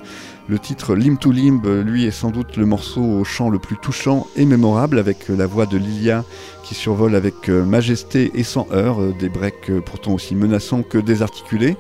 Le 0.50 0.58
titre 0.58 0.96
Limb 0.96 1.20
to 1.20 1.32
Limb, 1.32 1.62
lui, 1.86 2.06
est 2.06 2.12
sans 2.12 2.32
doute 2.32 2.58
le 2.58 2.66
morceau 2.66 3.04
au 3.04 3.24
chant 3.24 3.52
le 3.52 3.60
plus 3.60 3.78
touchant 3.78 4.26
et 4.36 4.46
mémorable, 4.46 4.98
avec 4.98 5.28
la 5.28 5.46
voix 5.46 5.68
de 5.68 5.78
Lilia 5.78 6.26
qui 6.64 6.74
survole 6.74 7.14
avec 7.14 7.50
euh, 7.50 7.64
majesté 7.64 8.32
et 8.34 8.44
sans 8.44 8.68
heurts, 8.72 9.00
euh, 9.00 9.14
des 9.20 9.30
breaks 9.30 9.70
euh, 9.70 9.80
pourtant 9.80 10.14
aussi 10.14 10.34
menaçants 10.34 10.82
que 10.82 10.98
désarticulés. 10.98 11.78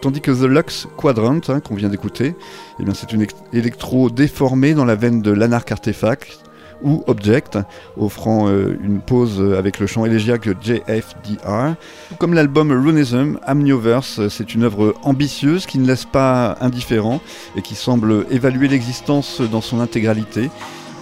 Tandis 0.00 0.22
que 0.22 0.30
The 0.30 0.48
Lux 0.48 0.88
Quadrant, 0.96 1.40
hein, 1.48 1.60
qu'on 1.60 1.74
vient 1.74 1.90
d'écouter, 1.90 2.34
eh 2.80 2.84
c'est 2.94 3.12
une 3.12 3.26
électro 3.52 4.08
déformée 4.08 4.72
dans 4.72 4.86
la 4.86 4.94
veine 4.94 5.20
de 5.20 5.30
l'Anarch 5.30 5.70
Artefact 5.70 6.47
ou 6.82 7.02
Object, 7.06 7.58
offrant 7.96 8.48
euh, 8.48 8.78
une 8.82 9.00
pause 9.00 9.40
euh, 9.40 9.58
avec 9.58 9.78
le 9.78 9.86
chant 9.86 10.04
élégiaque 10.04 10.48
JFDR. 10.60 11.74
Comme 12.18 12.34
l'album 12.34 12.72
Runism, 12.72 13.38
Amnioverse, 13.44 14.20
euh, 14.20 14.28
c'est 14.28 14.54
une 14.54 14.64
œuvre 14.64 14.94
ambitieuse 15.02 15.66
qui 15.66 15.78
ne 15.78 15.86
laisse 15.86 16.04
pas 16.04 16.56
indifférent 16.60 17.20
et 17.56 17.62
qui 17.62 17.74
semble 17.74 18.26
évaluer 18.30 18.68
l'existence 18.68 19.40
dans 19.40 19.60
son 19.60 19.80
intégralité. 19.80 20.50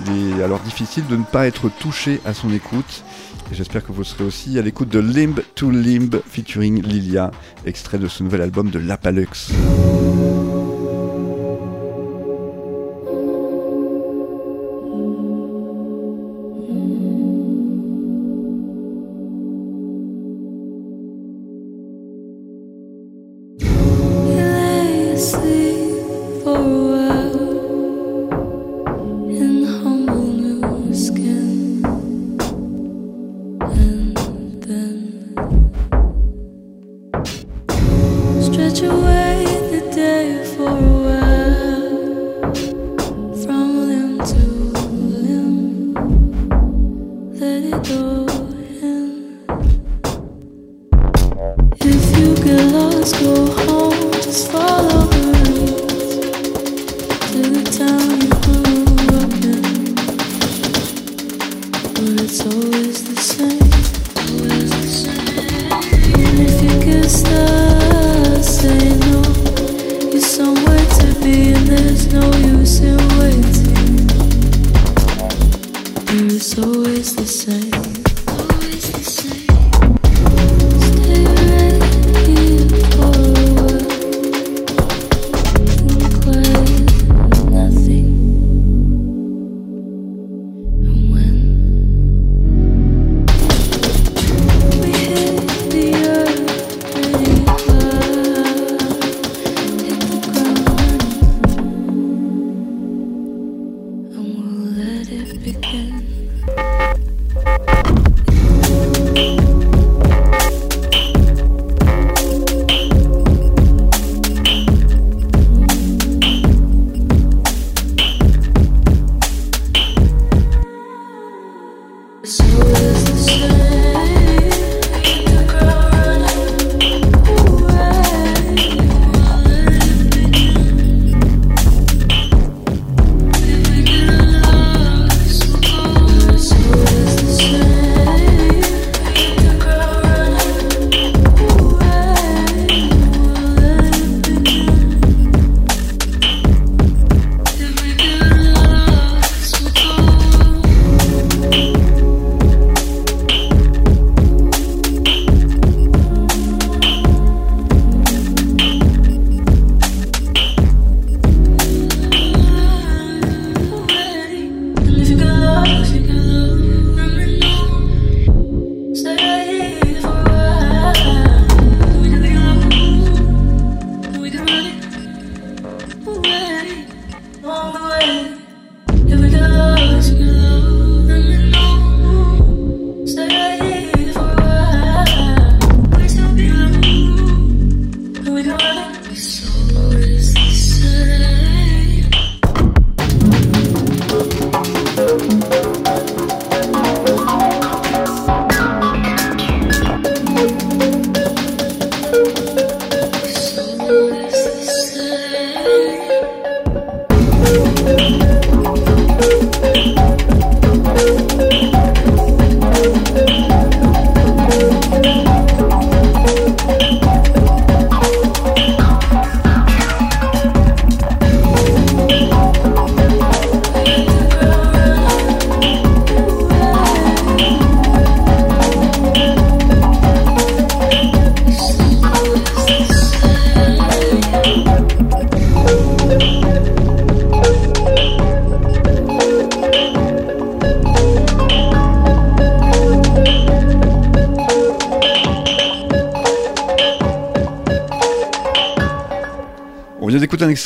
Il 0.07 0.41
est 0.41 0.43
alors 0.43 0.61
difficile 0.61 1.05
de 1.09 1.17
ne 1.17 1.25
pas 1.25 1.47
être 1.47 1.71
touché 1.71 2.21
à 2.25 2.35
son 2.35 2.53
écoute. 2.53 3.05
J'espère 3.53 3.85
que 3.85 3.93
vous 3.93 4.05
serez 4.05 4.25
aussi 4.25 4.59
à 4.59 4.63
l'écoute 4.63 4.89
de 4.89 4.99
Limb 4.99 5.41
to 5.55 5.71
Limb 5.71 6.21
featuring 6.29 6.83
Lilia, 6.83 7.31
extrait 7.65 7.99
de 7.99 8.09
ce 8.09 8.23
nouvel 8.23 8.43
album 8.43 8.71
de 8.71 8.79
Lapalux. 8.79 9.53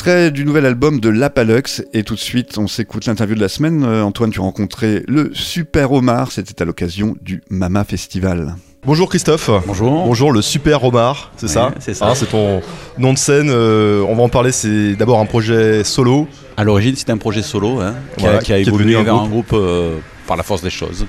Extrait 0.01 0.31
du 0.31 0.45
nouvel 0.45 0.65
album 0.65 0.99
de 0.99 1.09
Lapalux 1.09 1.83
et 1.93 2.01
tout 2.01 2.15
de 2.15 2.19
suite 2.19 2.57
on 2.57 2.65
s'écoute 2.65 3.05
l'interview 3.05 3.35
de 3.35 3.39
la 3.39 3.49
semaine. 3.49 3.83
Euh, 3.83 4.01
Antoine, 4.01 4.31
tu 4.31 4.39
as 4.39 4.41
rencontré 4.41 5.03
le 5.07 5.29
Super 5.35 5.91
Omar, 5.91 6.31
c'était 6.31 6.59
à 6.59 6.65
l'occasion 6.65 7.15
du 7.21 7.43
Mama 7.51 7.83
Festival. 7.83 8.55
Bonjour 8.83 9.07
Christophe. 9.09 9.51
Bonjour. 9.67 9.91
Bonjour 10.05 10.31
le 10.31 10.41
Super 10.41 10.83
Omar, 10.83 11.31
c'est 11.37 11.47
ça 11.47 11.71
c'est 11.77 11.93
ça. 11.93 12.07
Hein, 12.07 12.13
c'est 12.15 12.31
ton 12.31 12.63
nom 12.97 13.13
de 13.13 13.17
scène. 13.19 13.51
euh, 13.51 14.03
on 14.09 14.15
va 14.15 14.23
en 14.23 14.29
parler. 14.29 14.51
C'est 14.51 14.95
d'abord 14.95 15.19
un 15.19 15.27
projet 15.27 15.83
solo. 15.83 16.27
À 16.57 16.63
l'origine, 16.63 16.95
c'était 16.95 17.11
un 17.11 17.19
projet 17.19 17.43
solo 17.43 17.79
hein, 17.79 17.93
qui, 18.17 18.23
Voilà, 18.23 18.39
a, 18.39 18.41
qui 18.41 18.53
a 18.53 18.55
qui 18.55 18.63
est 18.63 18.67
évolué 18.73 18.95
un 18.95 19.03
vers 19.03 19.13
groupe. 19.13 19.27
un 19.27 19.29
groupe 19.29 19.53
euh, 19.53 19.97
par 20.25 20.35
la 20.35 20.41
force 20.41 20.63
des 20.63 20.71
choses. 20.71 21.05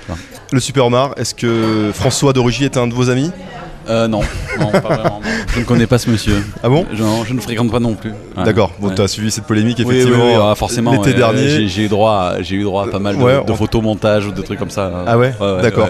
Le 0.53 0.61
Super 0.61 0.85
Omar. 0.85 1.15
Est-ce 1.17 1.35
que 1.35 1.93
François 1.95 2.35
d'Orugy 2.35 2.67
est 2.67 2.77
un 2.77 2.89
de 2.89 2.93
vos 2.93 3.09
amis? 3.09 3.31
Euh, 3.89 4.07
non, 4.07 4.21
non, 4.61 4.71
pas 4.71 4.79
vraiment. 4.81 5.21
Je 5.55 5.61
ne 5.61 5.65
connais 5.65 5.87
pas 5.87 5.99
ce 5.99 6.09
monsieur. 6.09 6.43
Ah 6.63 6.69
bon? 6.71 6.87
Je, 6.93 7.33
ne 7.35 7.41
fréquente 7.41 7.71
pas 7.71 7.79
non 7.79 7.95
plus. 7.95 8.11
Ouais. 8.37 8.45
D'accord. 8.45 8.73
Bon, 8.81 8.89
Ouais. 8.89 8.95
tu 8.95 9.03
as 9.03 9.09
suivi 9.09 9.31
cette 9.31 9.45
polémique 9.45 9.77
Oui, 9.81 9.85
oui, 9.87 9.97
effectivement 9.97 10.25
oui, 10.27 10.41
ah, 10.51 10.55
forcément. 10.55 10.93
l'été 10.93 11.13
dernier. 11.13 11.69
J'ai 11.69 11.83
eu 11.85 11.89
droit, 11.89 12.13
à- 12.37 12.43
j'ai 12.43 12.57
eu 12.57 12.63
droit 12.65 12.85
à 12.87 12.89
pas 12.89 12.99
mal 12.99 13.19
de, 13.19 13.23
Ouais, 13.23 13.45
de 13.45 13.53
on- 13.53 13.57
photomontages 13.57 14.27
ou 14.27 14.33
de 14.33 14.41
trucs 14.41 14.59
comme 14.59 14.71
ça. 14.71 14.91
Ah 15.07 15.19
ouais 15.19 15.35
D'accord. 15.61 15.89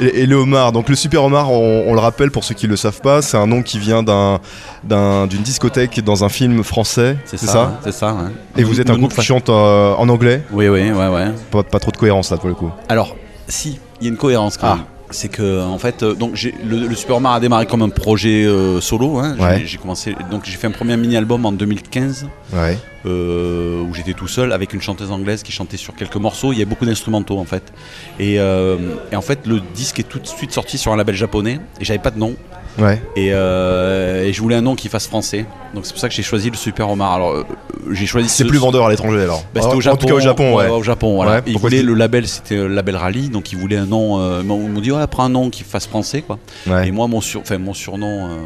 Et, 0.00 0.22
et 0.22 0.26
le 0.26 0.36
homard, 0.36 0.70
donc 0.72 0.88
le 0.88 0.94
super 0.94 1.24
homard, 1.24 1.50
on, 1.50 1.84
on 1.88 1.94
le 1.94 2.00
rappelle 2.00 2.30
pour 2.30 2.44
ceux 2.44 2.54
qui 2.54 2.66
ne 2.66 2.70
le 2.70 2.76
savent 2.76 3.00
pas, 3.00 3.20
c'est 3.22 3.36
un 3.36 3.46
nom 3.46 3.62
qui 3.62 3.78
vient 3.78 4.02
d'un- 4.04 4.38
d'un- 4.84 5.26
d'une 5.26 5.42
discothèque 5.42 6.02
dans 6.04 6.24
un 6.24 6.28
film 6.28 6.62
français, 6.62 7.16
C'est 7.24 7.38
ça. 7.38 7.62
hein, 7.62 7.78
C'est 7.84 7.92
ça. 7.92 8.16
Et 8.56 8.62
vous 8.64 8.80
êtes 8.80 8.90
un 8.90 8.96
groupe 8.98 9.14
qui 9.14 9.22
chante 9.22 9.48
euh, 9.50 9.94
en 9.94 10.08
anglais? 10.08 10.42
Oui, 10.52 10.68
oui, 10.68 10.90
ouais, 10.92 11.08
ouais. 11.08 11.26
pas, 11.50 11.62
pas 11.64 11.78
trop 11.80 11.90
de 11.90 11.96
cohérence 11.96 12.30
là 12.30 12.36
pour 12.36 12.48
le 12.48 12.54
coup. 12.54 12.70
Alors, 12.88 13.16
si, 13.48 13.78
il 14.00 14.04
y 14.04 14.08
a 14.08 14.10
une 14.10 14.16
cohérence 14.16 14.56
quand 14.56 14.68
Ah. 14.68 14.78
C'est 15.14 15.28
que 15.28 15.62
en 15.62 15.78
fait, 15.78 16.02
euh, 16.02 16.14
donc 16.14 16.32
le, 16.42 16.86
le 16.88 16.94
Super 16.96 17.16
Omar 17.16 17.34
a 17.34 17.40
démarré 17.40 17.66
comme 17.66 17.82
un 17.82 17.88
projet 17.88 18.44
euh, 18.44 18.80
solo. 18.80 19.18
hein. 19.18 19.36
J'ai- 19.38 19.44
Ouais. 19.44 19.62
J'ai 19.64 19.78
commencé, 19.78 20.14
donc 20.30 20.42
j'ai 20.44 20.56
fait 20.56 20.66
un 20.66 20.70
premier 20.72 20.96
mini 20.96 21.16
album 21.16 21.46
en 21.46 21.52
2015 21.52 22.26
Ouais. 22.52 22.76
euh, 23.06 23.80
où 23.82 23.94
j'étais 23.94 24.12
tout 24.12 24.26
seul 24.28 24.52
avec 24.52 24.72
une 24.72 24.80
chanteuse 24.82 25.10
anglaise 25.12 25.42
qui 25.42 25.52
chantait 25.52 25.76
sur 25.76 25.94
quelques 25.94 26.16
morceaux. 26.16 26.52
Il 26.52 26.58
y 26.58 26.62
a 26.62 26.66
beaucoup 26.66 26.84
d'instrumentaux 26.86 27.38
en 27.38 27.44
fait. 27.44 27.72
Et, 28.18 28.34
et 28.34 29.16
en 29.16 29.20
fait, 29.22 29.46
le 29.46 29.60
disque 29.74 30.00
est 30.00 30.08
tout 30.08 30.18
de 30.18 30.26
suite 30.26 30.52
sorti 30.52 30.78
sur 30.78 30.92
un 30.92 30.96
label 30.96 31.14
japonais 31.14 31.60
et 31.80 31.84
j'avais 31.84 31.98
pas 32.00 32.10
de 32.10 32.18
nom. 32.18 32.34
Ouais. 32.78 33.00
Et, 33.16 33.28
euh, 33.32 34.24
et 34.24 34.32
je 34.32 34.40
voulais 34.42 34.56
un 34.56 34.60
nom 34.62 34.74
qui 34.74 34.88
fasse 34.88 35.06
français. 35.06 35.46
Donc 35.74 35.86
c'est 35.86 35.92
pour 35.92 36.00
ça 36.00 36.08
que 36.08 36.14
j'ai 36.14 36.22
choisi 36.22 36.50
le 36.50 36.56
Super 36.56 36.90
Omar. 36.90 37.12
Alors 37.12 37.30
euh, 37.32 37.44
j'ai 37.92 38.06
choisi. 38.06 38.28
C'est 38.28 38.42
ce- 38.44 38.48
plus 38.48 38.58
vendeur 38.58 38.86
à 38.86 38.90
l'étranger 38.90 39.20
alors. 39.22 39.44
bah, 39.54 39.60
c'était 39.62 39.74
au 39.74 39.78
En 39.78 39.80
Japon. 39.80 39.96
tout 39.98 40.06
cas 40.06 40.14
au 40.14 40.20
Japon, 40.20 40.56
ouais. 40.56 40.68
au 40.68 40.82
Japon, 40.82 41.14
voilà. 41.16 41.32
Ouais, 41.32 41.38
Et 41.38 41.42
ils 41.46 41.52
pourquoi 41.52 41.70
voulaient 41.70 41.80
c'est- 41.82 41.86
le 41.86 41.94
label, 41.94 42.26
c'était 42.26 42.56
le 42.56 42.68
label 42.68 42.96
Rally, 42.96 43.28
donc 43.28 43.52
ils 43.52 43.58
voulaient 43.58 43.76
un 43.76 43.86
nom. 43.86 44.18
euh, 44.20 44.40
ils 44.42 44.46
m'ont 44.46 44.80
dit 44.80 44.90
ouais, 44.90 45.06
prends 45.06 45.24
un 45.24 45.28
nom 45.28 45.50
qui 45.50 45.62
fasse 45.62 45.86
français, 45.86 46.22
quoi. 46.22 46.38
Et 46.84 46.90
moi, 46.90 47.06
mon 47.06 47.20
sur, 47.20 47.40
enfin 47.40 47.58
mon 47.58 47.74
surnom. 47.74 48.26
euh, 48.28 48.36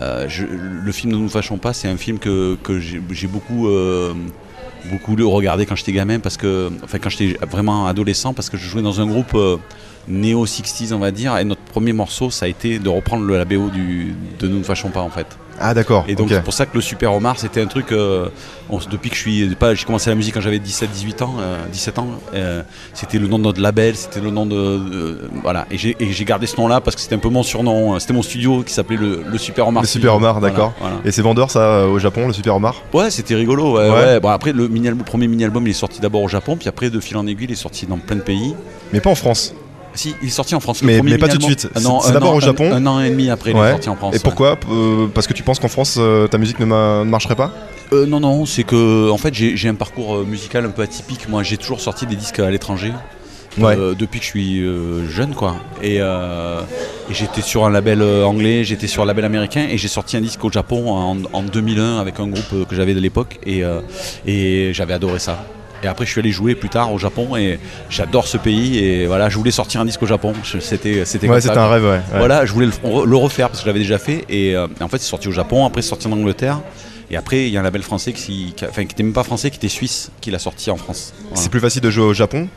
euh, 0.00 0.26
je- 0.28 0.44
le 0.46 0.92
film 0.92 1.12
Ne 1.12 1.18
nous 1.18 1.28
fâchons 1.28 1.58
pas, 1.58 1.72
c'est 1.72 1.88
un 1.88 1.96
film 1.96 2.18
que, 2.20 2.56
que 2.62 2.78
j'ai 2.78 3.26
beaucoup 3.26 3.66
euh, 3.68 4.12
beaucoup 4.90 5.14
regardé 5.28 5.66
quand 5.66 5.74
j'étais 5.76 5.92
gamin 5.92 6.20
parce 6.20 6.36
que 6.36 6.70
enfin 6.84 6.98
quand 6.98 7.10
j'étais 7.10 7.36
vraiment 7.46 7.86
adolescent 7.86 8.32
parce 8.32 8.48
que 8.48 8.56
je 8.56 8.64
jouais 8.66 8.80
dans 8.82 9.00
un 9.00 9.06
groupe 9.06 9.34
euh, 9.34 9.56
néo 10.08 10.46
60s 10.46 10.92
on 10.92 10.98
va 10.98 11.10
dire 11.10 11.36
et 11.38 11.44
notre 11.44 11.60
premier 11.62 11.92
morceau 11.92 12.30
ça 12.30 12.46
a 12.46 12.48
été 12.48 12.78
de 12.78 12.88
reprendre 12.88 13.24
le 13.24 13.36
la 13.36 13.44
BO 13.44 13.68
du 13.70 14.14
de 14.38 14.48
Nous 14.48 14.58
ne 14.58 14.64
fâchons 14.64 14.88
pas 14.90 15.00
en 15.00 15.10
fait. 15.10 15.26
Ah 15.62 15.74
d'accord. 15.74 16.06
Et 16.08 16.14
donc 16.14 16.30
c'est 16.30 16.42
pour 16.42 16.54
ça 16.54 16.64
que 16.64 16.74
le 16.74 16.80
Super 16.80 17.12
Omar 17.12 17.38
c'était 17.38 17.60
un 17.60 17.66
truc 17.66 17.92
euh, 17.92 18.28
on- 18.70 18.78
depuis 18.90 19.10
que 19.10 19.16
je 19.16 19.20
suis 19.20 19.54
pas 19.56 19.74
j'ai 19.74 19.84
commencé 19.84 20.08
la 20.08 20.16
musique 20.16 20.32
quand 20.32 20.40
j'avais 20.40 20.58
17 20.58 20.90
18 20.90 21.20
ans 21.20 21.34
euh, 21.38 21.58
17 21.70 21.98
ans 21.98 22.06
euh, 22.32 22.62
c'était 22.94 23.18
le 23.18 23.26
nom 23.28 23.38
de 23.38 23.42
notre 23.44 23.60
label 23.60 23.94
c'était 23.94 24.20
le 24.20 24.30
nom 24.30 24.46
de, 24.46 24.54
de- 24.78 25.30
voilà 25.42 25.66
et 25.70 25.76
j'ai 25.76 26.24
gardé 26.24 26.46
ce 26.46 26.56
nom 26.56 26.66
là 26.66 26.80
parce 26.80 26.96
que 26.96 27.02
c'était 27.02 27.14
un 27.16 27.18
peu 27.18 27.28
mon 27.28 27.42
surnom 27.42 27.94
euh, 27.94 27.98
c'était 27.98 28.14
mon 28.14 28.22
studio 28.22 28.62
qui 28.62 28.72
s'appelait 28.72 28.96
le, 28.96 29.22
le 29.30 29.36
Super 29.38 29.68
Omar 29.68 29.82
Le 29.82 29.86
Studio. 29.88 30.08
Super 30.08 30.16
Omar, 30.16 30.40
d'accord. 30.40 30.72
voilà. 30.80 30.96
Et 31.04 31.10
c'est 31.12 31.20
vendeur 31.20 31.50
ça 31.50 31.60
euh, 31.60 31.88
au 31.88 31.98
Japon, 31.98 32.26
le 32.26 32.32
Super 32.32 32.56
Omar? 32.56 32.76
Ouais, 32.94 33.10
c'était 33.10 33.34
rigolo. 33.34 33.76
Ouais, 33.76 33.90
Ouais. 33.90 33.94
ouais. 33.96 34.20
Bon, 34.20 34.28
après, 34.30 34.52
le, 34.52 34.66
mini 34.68 34.88
le 34.88 34.94
premier 34.96 35.28
mini-album, 35.28 35.66
il 35.66 35.70
est 35.70 35.74
sorti 35.74 36.00
d'abord 36.00 36.22
au 36.22 36.28
Japon, 36.28 36.56
puis 36.56 36.68
après, 36.68 36.88
de 36.90 37.00
fil 37.00 37.16
en 37.18 37.26
aiguille, 37.26 37.46
il 37.48 37.52
est 37.52 37.56
sorti 37.56 37.84
dans 37.86 37.98
plein 37.98 38.16
de 38.16 38.20
pays. 38.22 38.54
Mais 38.92 39.00
pas 39.00 39.10
en 39.10 39.14
France. 39.14 39.54
Si, 39.94 40.14
il 40.22 40.28
est 40.28 40.30
sorti 40.30 40.54
en 40.54 40.60
France. 40.60 40.82
Le 40.82 41.02
Mais- 41.02 41.18
pas 41.18 41.28
tout 41.28 41.38
de 41.38 41.42
suite. 41.42 41.68
Ah 41.74 41.80
C'est- 42.02 42.12
d'abord 42.12 42.34
au 42.34 42.40
Japon 42.40 42.70
Un, 42.72 42.76
un 42.76 42.86
an 42.86 43.00
et 43.00 43.10
demi 43.10 43.28
après, 43.30 43.50
il 43.50 43.56
est 43.56 43.70
sorti 43.70 43.88
en 43.88 43.96
France. 43.96 44.14
Et 44.14 44.18
ouais. 44.18 44.22
pourquoi 44.22 44.56
Euh, 44.70 45.06
Parce 45.12 45.26
que 45.26 45.32
tu 45.32 45.42
penses 45.42 45.58
qu'en 45.58 45.68
France 45.68 45.96
euh, 45.98 46.26
ta 46.28 46.38
musique 46.38 46.60
ne, 46.60 46.64
ma- 46.66 47.00
ne 47.04 47.10
marcherait 47.10 47.34
pas? 47.36 47.52
Euh, 47.92 48.06
Non, 48.06 48.20
non, 48.20 48.46
c'est 48.46 48.62
que, 48.62 49.10
en 49.10 49.18
fait, 49.18 49.34
j'ai 49.34 49.68
un 49.68 49.74
parcours 49.74 50.24
musical 50.24 50.64
un 50.64 50.70
peu 50.70 50.82
atypique. 50.82 51.28
Moi, 51.28 51.42
j'ai 51.42 51.56
toujours 51.56 51.80
sorti 51.80 52.06
des 52.06 52.16
disques 52.16 52.38
à 52.38 52.50
l'étranger. 52.50 52.92
Ouais. 53.58 53.76
depuis 53.98 54.20
que 54.20 54.24
je 54.24 54.30
suis 54.30 54.62
jeune 55.12 55.34
quoi 55.34 55.56
et, 55.82 55.96
et 55.96 56.00
j'étais 57.10 57.42
sur 57.42 57.64
un 57.66 57.70
label 57.70 58.00
anglais 58.00 58.62
j'étais 58.62 58.86
sur 58.86 59.02
un 59.02 59.06
label 59.06 59.24
américain 59.24 59.66
et 59.68 59.76
j'ai 59.76 59.88
sorti 59.88 60.16
un 60.16 60.20
disque 60.20 60.44
au 60.44 60.52
Japon 60.52 60.88
en, 60.92 61.16
en 61.32 61.42
2001 61.42 61.98
avec 61.98 62.20
un 62.20 62.28
groupe 62.28 62.68
que 62.68 62.76
j'avais 62.76 62.94
de 62.94 63.00
l'époque 63.00 63.40
et, 63.44 63.62
et 64.24 64.70
j'avais 64.72 64.94
adoré 64.94 65.18
ça 65.18 65.44
et 65.82 65.86
après 65.86 66.04
je 66.06 66.10
suis 66.10 66.20
allé 66.20 66.30
jouer 66.30 66.54
plus 66.54 66.68
tard 66.68 66.92
au 66.92 66.98
Japon 66.98 67.36
et 67.36 67.58
j'adore 67.88 68.26
ce 68.26 68.36
pays 68.36 68.78
et 68.78 69.06
voilà 69.06 69.28
je 69.28 69.36
voulais 69.38 69.50
sortir 69.50 69.80
un 69.80 69.84
disque 69.84 70.02
au 70.02 70.06
Japon 70.06 70.32
c'était 70.60 71.04
c'était 71.04 71.28
Ouais, 71.28 71.40
c'était 71.40 71.56
un 71.58 71.68
rêve, 71.68 71.84
ouais. 71.84 71.90
ouais. 71.90 72.00
voilà 72.18 72.44
je 72.46 72.52
voulais 72.52 72.66
le, 72.66 73.04
le 73.06 73.16
refaire 73.16 73.48
parce 73.48 73.60
que 73.60 73.64
je 73.64 73.68
l'avais 73.68 73.80
déjà 73.80 73.98
fait 73.98 74.24
et 74.28 74.54
euh, 74.56 74.66
en 74.80 74.88
fait 74.88 74.98
c'est 74.98 75.08
sorti 75.08 75.28
au 75.28 75.32
Japon 75.32 75.64
après 75.66 75.82
c'est 75.82 75.88
sorti 75.88 76.06
en 76.06 76.12
Angleterre 76.12 76.60
et 77.10 77.16
après 77.16 77.46
il 77.46 77.52
y 77.52 77.56
a 77.56 77.60
un 77.60 77.64
label 77.64 77.82
français 77.82 78.12
qui, 78.12 78.52
qui, 78.56 78.64
a- 78.64 78.68
enfin, 78.68 78.84
qui 78.84 78.92
était 78.92 79.02
même 79.02 79.12
pas 79.12 79.24
français 79.24 79.50
qui 79.50 79.56
était 79.56 79.68
suisse 79.68 80.10
qui 80.20 80.30
l'a 80.30 80.38
sorti 80.38 80.70
en 80.70 80.76
France 80.76 81.12
Voilà. 81.22 81.36
C'est 81.40 81.48
plus 81.50 81.60
facile 81.60 81.80
de 81.82 81.90
jouer 81.90 82.04
au 82.04 82.14
Japon 82.14 82.48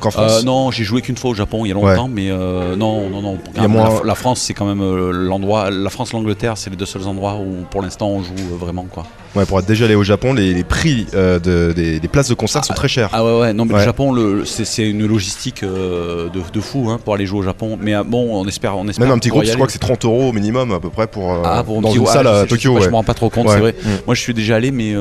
qu'en 0.00 0.10
France. 0.10 0.40
Euh, 0.40 0.42
non, 0.42 0.70
j'ai 0.70 0.84
joué 0.84 1.02
qu'une 1.02 1.16
fois 1.16 1.30
au 1.30 1.34
Japon 1.34 1.64
il 1.64 1.68
y 1.68 1.70
a 1.72 1.74
longtemps, 1.74 2.08
mais 2.08 2.30
euh, 2.30 2.76
non, 2.76 3.08
non, 3.10 3.22
non. 3.22 3.38
Moins- 3.68 4.00
la, 4.00 4.04
la 4.06 4.14
France, 4.14 4.40
c'est 4.40 4.54
quand 4.54 4.66
même 4.66 4.80
euh, 4.82 5.10
l'endroit. 5.12 5.70
La 5.70 5.90
France, 5.90 6.12
l'Angleterre, 6.12 6.56
c'est 6.56 6.70
les 6.70 6.76
deux 6.76 6.86
seuls 6.86 7.06
endroits 7.06 7.36
où, 7.36 7.64
pour 7.70 7.82
l'instant, 7.82 8.08
on 8.08 8.22
joue 8.22 8.34
vraiment, 8.58 8.86
quoi. 8.90 9.04
Ouais, 9.34 9.44
pour 9.44 9.58
être 9.58 9.66
déjà 9.66 9.84
allé 9.84 9.94
au 9.94 10.02
Japon, 10.04 10.32
les, 10.32 10.54
les 10.54 10.64
prix 10.64 11.06
de- 11.12 11.72
des, 11.76 12.00
des 12.00 12.08
places 12.08 12.28
de 12.28 12.34
concert 12.34 12.64
sont 12.64 12.72
très 12.72 12.88
chers. 12.88 13.10
Ah 13.12 13.22
ouais, 13.22 13.38
ouais. 13.38 13.52
Non, 13.52 13.66
mais 13.66 13.74
Ouais. 13.74 13.80
le 13.80 13.84
Japon, 13.84 14.12
le, 14.12 14.44
c'est, 14.46 14.88
une 14.88 15.06
logistique 15.06 15.62
de, 15.62 16.30
de 16.52 16.60
fou 16.60 16.88
hein, 16.90 16.98
pour 17.04 17.14
aller 17.14 17.26
jouer 17.26 17.40
au 17.40 17.42
Japon. 17.42 17.78
Mais 17.80 17.92
bon, 18.04 18.40
on 18.40 18.46
espère, 18.48 18.78
on 18.78 18.88
espère. 18.88 19.06
Même 19.06 19.14
un 19.14 19.18
petit 19.18 19.28
groupe, 19.28 19.44
je 19.44 19.52
crois 19.52 19.66
que 19.66 19.72
c'est 19.72 19.78
30 19.78 20.04
euros 20.06 20.30
au 20.30 20.32
minimum 20.32 20.72
à 20.72 20.80
peu 20.80 20.88
près 20.88 21.06
pour 21.06 21.36
Ah, 21.44 21.62
pour 21.64 21.82
dans 21.82 21.90
une 21.90 22.00
ouais, 22.00 22.06
salle 22.06 22.24
je 22.26 22.30
à 22.30 22.46
Tokyo. 22.46 22.80
Je 22.80 22.88
me 22.88 22.94
rends 22.94 23.04
pas 23.04 23.12
trop 23.14 23.28
compte, 23.28 23.50
c'est 23.50 23.58
vrai. 23.58 23.74
Mm. 23.82 23.88
Moi, 24.06 24.14
je 24.14 24.20
suis 24.22 24.32
déjà 24.32 24.56
allé, 24.56 24.70
mais 24.70 24.94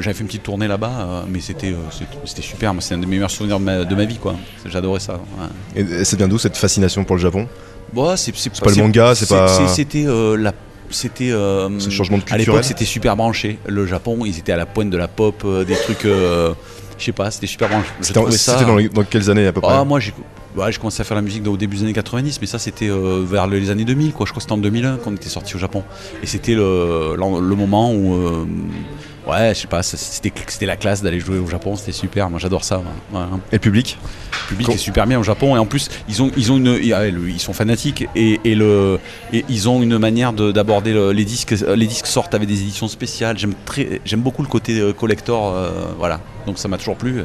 j'avais 0.00 0.14
fait 0.14 0.20
une 0.20 0.26
petite 0.28 0.42
tournée 0.44 0.68
là-bas, 0.68 1.24
mais 1.28 1.40
c'était, 1.40 1.74
c'était, 1.90 2.16
c'était 2.24 2.42
super. 2.42 2.72
C'est 2.80 2.94
un 2.94 2.98
des 2.98 3.06
meilleurs 3.06 3.30
souvenirs 3.30 3.58
de 3.58 3.64
ma, 3.64 3.84
de 3.92 3.96
ma 3.96 4.04
vie, 4.04 4.16
quoi. 4.18 4.34
J'adorais 4.66 5.00
ça. 5.00 5.14
ouais. 5.14 5.82
Et, 5.82 6.04
c'est 6.04 6.16
bien 6.16 6.28
d'où 6.28 6.38
cette 6.38 6.56
fascination 6.56 7.04
pour 7.04 7.16
le 7.16 7.22
Japon? 7.22 7.46
Bon, 7.92 8.16
c'est, 8.16 8.32
pas 8.60 8.70
le 8.70 8.76
manga, 8.76 9.14
c'est 9.14 9.28
pas- 9.28 9.66
C'était 9.68 10.04
euh, 10.06 10.36
la. 10.36 10.52
C'était. 10.90 11.30
euh, 11.30 11.68
Ce 11.78 11.90
changement 11.90 12.18
de 12.18 12.22
À 12.30 12.36
l'époque, 12.38 12.64
c'était 12.64 12.84
super 12.84 13.16
branché. 13.16 13.58
Le 13.66 13.86
Japon, 13.86 14.24
ils 14.24 14.38
étaient 14.38 14.52
à 14.52 14.56
la 14.56 14.66
pointe 14.66 14.90
de 14.90 14.96
la 14.96 15.08
pop, 15.08 15.42
euh, 15.44 15.64
des 15.64 15.74
trucs. 15.74 16.04
euh, 16.04 16.52
je 16.98 17.04
sais 17.06 17.12
pas, 17.12 17.30
c'était 17.30 17.46
super 17.46 17.68
branché. 17.68 17.88
Je 18.00 18.06
C'était 18.06 18.64
dans, 18.64 18.76
les- 18.76 18.88
dans 18.88 19.02
quelles 19.04 19.28
années 19.30 19.46
à 19.46 19.52
peu 19.52 19.60
près? 19.60 19.72
Ah, 19.74 19.84
moi, 19.84 20.00
j'ai 20.00 20.12
ouais, 20.56 20.70
j'ai 20.72 20.78
commencé 20.78 21.00
à 21.00 21.04
faire 21.04 21.16
la 21.16 21.22
musique 21.22 21.46
au 21.48 21.56
début 21.56 21.76
des 21.76 21.82
années 21.82 21.92
90, 21.92 22.38
mais 22.40 22.46
ça, 22.46 22.58
c'était 22.58 22.90
vers 22.90 23.46
les 23.46 23.70
années 23.70 23.84
2000, 23.84 24.12
quoi. 24.12 24.26
Je 24.26 24.32
crois 24.32 24.40
que 24.40 24.42
c'était 24.42 24.52
en 24.52 24.58
2001 24.58 24.96
qu'on 24.96 25.14
était 25.14 25.28
sorti 25.28 25.56
au 25.56 25.58
Japon. 25.58 25.82
Et 26.22 26.26
c'était 26.26 26.54
le, 26.54 27.14
le, 27.16 27.46
le 27.48 27.56
moment 27.56 27.92
où. 27.92 28.46
Euh, 29.26 29.30
ouais, 29.30 29.54
je 29.54 29.60
sais 29.60 29.66
pas, 29.66 29.82
c'était 29.82 30.66
la 30.66 30.76
classe 30.76 31.02
d'aller 31.02 31.20
jouer 31.20 31.38
au 31.38 31.46
Japon, 31.48 31.76
c'était 31.76 31.92
super. 31.92 32.30
Moi, 32.30 32.38
j'adore 32.38 32.64
ça. 32.64 32.78
ouais. 32.78 33.18
Ouais. 33.18 33.24
Et 33.50 33.56
le 33.56 33.58
public 33.58 33.98
Le 34.42 34.48
public 34.48 34.68
est 34.70 34.76
super 34.78 35.06
bien 35.06 35.18
au 35.18 35.22
Japon 35.22 35.54
et 35.56 35.58
en 35.58 35.66
plus 35.66 35.88
ils 36.08 36.22
ont 36.22 36.30
ils 36.36 36.50
ont 36.52 36.56
une 36.56 36.78
ils 36.82 36.92
ah, 36.94 37.06
ils 37.06 37.40
sont 37.40 37.52
fanatiques 37.52 38.06
et, 38.16 38.40
et 38.44 38.54
le 38.54 38.98
et 39.32 39.44
ils 39.48 39.68
ont 39.68 39.82
une 39.82 39.98
manière 39.98 40.32
de- 40.32 40.50
d'aborder 40.52 40.92
le- 40.92 41.12
les 41.12 41.24
disques 41.24 41.54
les 41.76 41.86
disques 41.86 42.06
sortent 42.06 42.34
avec 42.34 42.48
des 42.48 42.60
éditions 42.62 42.88
spéciales 42.88 43.36
j'aime 43.38 44.20
beaucoup 44.20 44.42
le 44.42 44.48
côté 44.48 44.78
euh, 44.80 44.92
collector 44.92 45.52
euh, 45.54 45.70
voilà 45.98 46.20
donc 46.46 46.58
ça 46.58 46.68
m'a 46.68 46.76
toujours 46.78 46.96
plu 46.96 47.22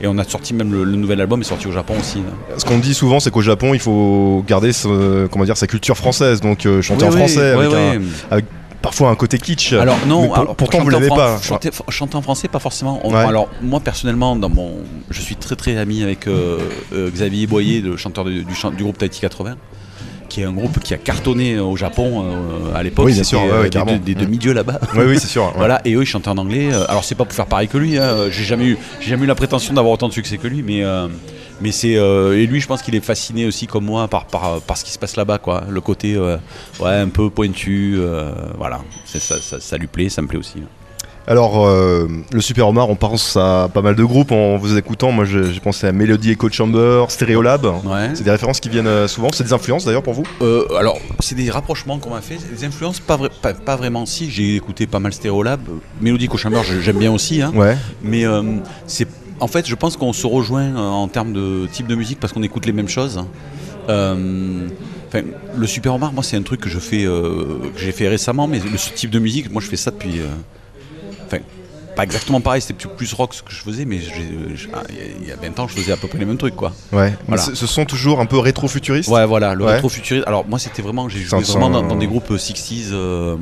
et 0.00 0.06
on 0.06 0.18
a 0.18 0.24
sorti 0.24 0.52
même 0.54 0.72
le, 0.72 0.84
le 0.84 0.96
nouvel 0.96 1.20
album 1.20 1.40
est 1.40 1.44
sorti 1.44 1.66
au 1.68 1.72
Japon 1.72 1.94
aussi 1.98 2.18
là. 2.18 2.56
Ce 2.58 2.64
qu'on 2.64 2.78
dit 2.78 2.94
souvent, 2.94 3.18
c'est 3.18 3.30
qu'au 3.32 3.40
Japon, 3.42 3.72
il 3.74 3.80
faut 3.80 4.44
garder 4.46 4.72
ce- 4.72 5.26
comment 5.26 5.44
dire, 5.44 5.56
sa 5.56 5.66
culture 5.66 5.96
française, 5.96 6.40
donc 6.40 6.66
euh, 6.66 6.82
chanter 6.82 7.04
Oui, 7.04 7.08
en 7.10 7.12
oui, 7.14 7.18
français, 7.18 7.50
avec, 7.50 7.72
un- 7.72 8.02
avec 8.30 8.44
parfois 8.82 9.10
un 9.10 9.14
côté 9.14 9.38
kitsch. 9.38 9.72
Alors 9.72 9.96
non, 10.06 10.22
Mais 10.22 10.26
pour- 10.28 10.38
alors, 10.38 10.56
pourtant 10.56 10.80
vous 10.80 10.90
l'avez 10.90 11.08
pas. 11.08 11.40
Chanter, 11.40 11.70
chanter 11.88 12.16
en 12.16 12.22
français, 12.22 12.48
pas 12.48 12.58
forcément. 12.58 13.00
On- 13.04 13.12
Ouais. 13.12 13.18
Alors 13.24 13.48
moi 13.62 13.80
personnellement, 13.80 14.36
dans 14.36 14.48
mon, 14.48 14.72
je 15.10 15.20
suis 15.20 15.36
très 15.36 15.56
très 15.56 15.76
ami 15.76 16.02
avec 16.02 16.26
euh, 16.26 16.58
euh, 16.92 17.10
Xavier 17.10 17.46
Boyer, 17.46 17.80
le 17.80 17.96
chanteur 17.96 18.24
du, 18.24 18.44
du, 18.44 18.54
chan- 18.54 18.70
du 18.70 18.82
groupe 18.82 18.98
Tahiti 18.98 19.20
80 19.20 19.56
qui 20.28 20.42
est 20.42 20.44
un 20.44 20.52
groupe 20.52 20.78
qui 20.80 20.92
a 20.92 20.98
cartonné 20.98 21.58
au 21.58 21.74
Japon 21.74 22.22
euh, 22.22 22.74
à 22.76 22.82
l'époque. 22.82 23.06
Oui, 23.06 23.14
bien 23.14 23.22
sûr, 23.24 23.40
ouais, 23.42 23.48
euh, 23.50 23.68
des, 23.70 23.82
des- 23.82 23.98
des 23.98 24.14
demi-dieux 24.14 24.52
là-bas. 24.52 24.78
Oui, 24.94 25.04
oui, 25.08 25.18
c'est 25.18 25.26
sûr. 25.26 25.44
ouais. 25.44 25.52
Voilà, 25.56 25.80
et 25.86 25.94
eux 25.94 26.02
ils 26.02 26.06
chantaient 26.06 26.28
en 26.28 26.36
anglais. 26.36 26.68
Euh, 26.70 26.84
Alors 26.88 27.02
c'est 27.02 27.14
pas 27.14 27.24
pour 27.24 27.32
faire 27.34 27.46
pareil 27.46 27.66
que 27.68 27.78
lui, 27.78 27.96
hein. 27.96 28.28
j'ai 28.30 28.44
jamais 28.44 28.66
eu, 28.66 28.78
j'ai 29.00 29.08
jamais 29.08 29.24
eu 29.24 29.26
la 29.26 29.34
prétention 29.34 29.72
d'avoir 29.72 29.94
autant 29.94 30.06
de 30.08 30.12
succès 30.12 30.36
que 30.36 30.46
lui, 30.46 30.62
mais 30.62 30.84
euh, 30.84 31.08
mais 31.60 31.72
c'est 31.72 31.96
euh, 31.96 32.38
et 32.38 32.46
lui 32.46 32.60
je 32.60 32.66
pense 32.66 32.82
qu'il 32.82 32.94
est 32.94 33.04
fasciné 33.04 33.46
aussi 33.46 33.66
comme 33.66 33.84
moi 33.84 34.08
par 34.08 34.26
par, 34.26 34.60
par 34.60 34.76
ce 34.76 34.84
qui 34.84 34.90
se 34.92 34.98
passe 34.98 35.16
là-bas 35.16 35.38
quoi, 35.38 35.64
le 35.68 35.80
côté 35.80 36.14
euh, 36.16 36.36
ouais 36.80 36.90
un 36.90 37.08
peu 37.08 37.30
pointu, 37.30 37.94
euh, 37.98 38.32
voilà, 38.56 38.80
ça, 39.06 39.18
ça, 39.20 39.60
ça 39.60 39.76
lui 39.76 39.86
plaît, 39.86 40.08
ça 40.08 40.22
me 40.22 40.26
plaît 40.28 40.38
aussi. 40.38 40.62
Alors, 41.30 41.66
euh, 41.66 42.08
le 42.32 42.40
Super 42.40 42.66
Omar, 42.68 42.88
on 42.88 42.96
pense 42.96 43.36
à 43.36 43.68
pas 43.74 43.82
mal 43.82 43.94
de 43.94 44.02
groupes 44.02 44.32
en 44.32 44.56
vous 44.56 44.78
écoutant. 44.78 45.12
Moi, 45.12 45.26
j'ai 45.26 45.60
pensé 45.62 45.86
à 45.86 45.92
Melody 45.92 46.30
Echo 46.30 46.48
Chamber, 46.48 47.04
Stereolab. 47.10 47.66
Ouais. 47.84 48.08
C'est 48.14 48.24
des 48.24 48.30
références 48.30 48.60
qui 48.60 48.70
viennent 48.70 49.06
souvent. 49.08 49.28
C'est 49.34 49.44
des 49.44 49.52
influences 49.52 49.84
d'ailleurs 49.84 50.02
pour 50.02 50.14
vous? 50.14 50.24
Euh, 50.40 50.64
alors, 50.78 50.98
c'est 51.20 51.34
des 51.34 51.50
rapprochements 51.50 51.98
qu'on 51.98 52.14
m'a 52.14 52.22
fait. 52.22 52.38
Des 52.50 52.64
influences, 52.64 52.98
pas, 53.00 53.18
pas, 53.42 53.52
pas 53.52 53.76
vraiment. 53.76 54.06
Si, 54.06 54.30
j'ai 54.30 54.56
écouté 54.56 54.86
pas 54.86 55.00
mal 55.00 55.12
Stereolab. 55.12 55.60
Mélodie 56.00 56.28
Cochamber, 56.28 56.62
je- 56.64 56.80
j'aime 56.80 56.96
bien 56.96 57.12
aussi. 57.12 57.42
Hein. 57.42 57.52
Ouais. 57.54 57.76
Mais 58.02 58.24
euh, 58.24 58.42
c'est. 58.86 59.06
En 59.40 59.46
fait, 59.46 59.66
je 59.68 59.74
pense 59.74 59.96
qu'on 59.96 60.12
se 60.12 60.26
rejoint 60.26 60.74
euh, 60.76 60.78
en 60.78 61.08
termes 61.08 61.32
de 61.32 61.66
type 61.70 61.86
de 61.86 61.94
musique 61.94 62.18
parce 62.20 62.32
qu'on 62.32 62.42
écoute 62.42 62.66
les 62.66 62.72
mêmes 62.72 62.88
choses. 62.88 63.24
Euh, 63.88 64.66
enfin, 65.08 65.20
le 65.56 65.66
Super 65.66 65.94
Omar, 65.94 66.12
moi, 66.12 66.22
c'est 66.24 66.36
un 66.36 66.42
truc 66.42 66.60
que 66.60 66.68
je 66.68 66.78
fais, 66.78 67.04
euh, 67.04 67.58
que 67.74 67.80
j'ai 67.80 67.92
fait 67.92 68.08
récemment, 68.08 68.46
mais 68.48 68.58
le 68.58 68.76
ce 68.76 68.90
type 68.92 69.10
de 69.10 69.18
musique, 69.18 69.50
moi, 69.50 69.62
je 69.62 69.68
fais 69.68 69.76
ça 69.76 69.90
depuis. 69.90 70.20
euh, 70.20 70.26
Enfin, 71.26 71.38
pas 71.94 72.04
exactement 72.04 72.40
pareil, 72.40 72.60
c'était 72.62 72.74
plus, 72.74 72.88
plus 72.88 73.12
rock 73.12 73.34
ce 73.34 73.42
que 73.42 73.50
je 73.52 73.60
faisais, 73.60 73.84
mais 73.84 73.98
ah, 74.72 74.82
il 74.88 74.94
y 74.96 74.98
a- 75.00 75.02
il 75.22 75.28
y 75.28 75.32
a 75.32 75.36
20 75.36 75.58
ans, 75.60 75.68
je 75.68 75.74
faisais 75.74 75.92
à 75.92 75.96
peu 75.96 76.08
près 76.08 76.18
les 76.18 76.24
mêmes 76.24 76.36
trucs, 76.38 76.56
quoi. 76.56 76.72
Ouais. 76.92 77.12
Voilà. 77.26 77.42
ce 77.42 77.66
sont 77.66 77.84
toujours 77.84 78.20
un 78.20 78.26
peu 78.26 78.38
rétro-futuristes. 78.38 79.08
Ouais, 79.10 79.26
voilà, 79.26 79.54
le 79.54 79.64
Ouais. 79.64 79.74
rétro-futuriste. 79.74 80.26
Alors, 80.26 80.46
moi, 80.48 80.58
c'était 80.58 80.80
vraiment. 80.82 81.08
J'ai 81.08 81.20
joué 81.20 81.40
vraiment 81.42 81.70
dans, 81.70 81.82
dans 81.82 81.96
des 81.96 82.06
groupes 82.06 82.30
euh, 82.30 82.36
60s. 82.38 82.90
euh, 82.92 83.36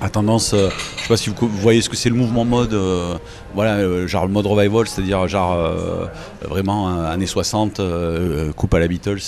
à 0.00 0.08
tendance, 0.10 0.52
euh, 0.54 0.68
je 0.96 1.02
sais 1.02 1.08
pas 1.08 1.16
si 1.16 1.30
vous, 1.30 1.48
voyez 1.48 1.80
ce 1.80 1.88
que 1.88 1.96
c'est 1.96 2.08
le 2.08 2.14
mouvement 2.16 2.44
mode, 2.44 2.74
euh, 2.74 3.14
voilà, 3.54 3.76
euh, 3.76 4.06
genre 4.08 4.26
le 4.26 4.32
mode 4.32 4.46
revival, 4.46 4.86
c'est-à-dire 4.88 5.26
genre 5.28 5.54
euh, 5.54 6.06
vraiment 6.48 7.00
années 7.04 7.26
60, 7.26 7.78
euh, 7.80 8.52
coupe 8.52 8.74
à 8.74 8.80
la 8.80 8.88
Beatles, 8.88 9.18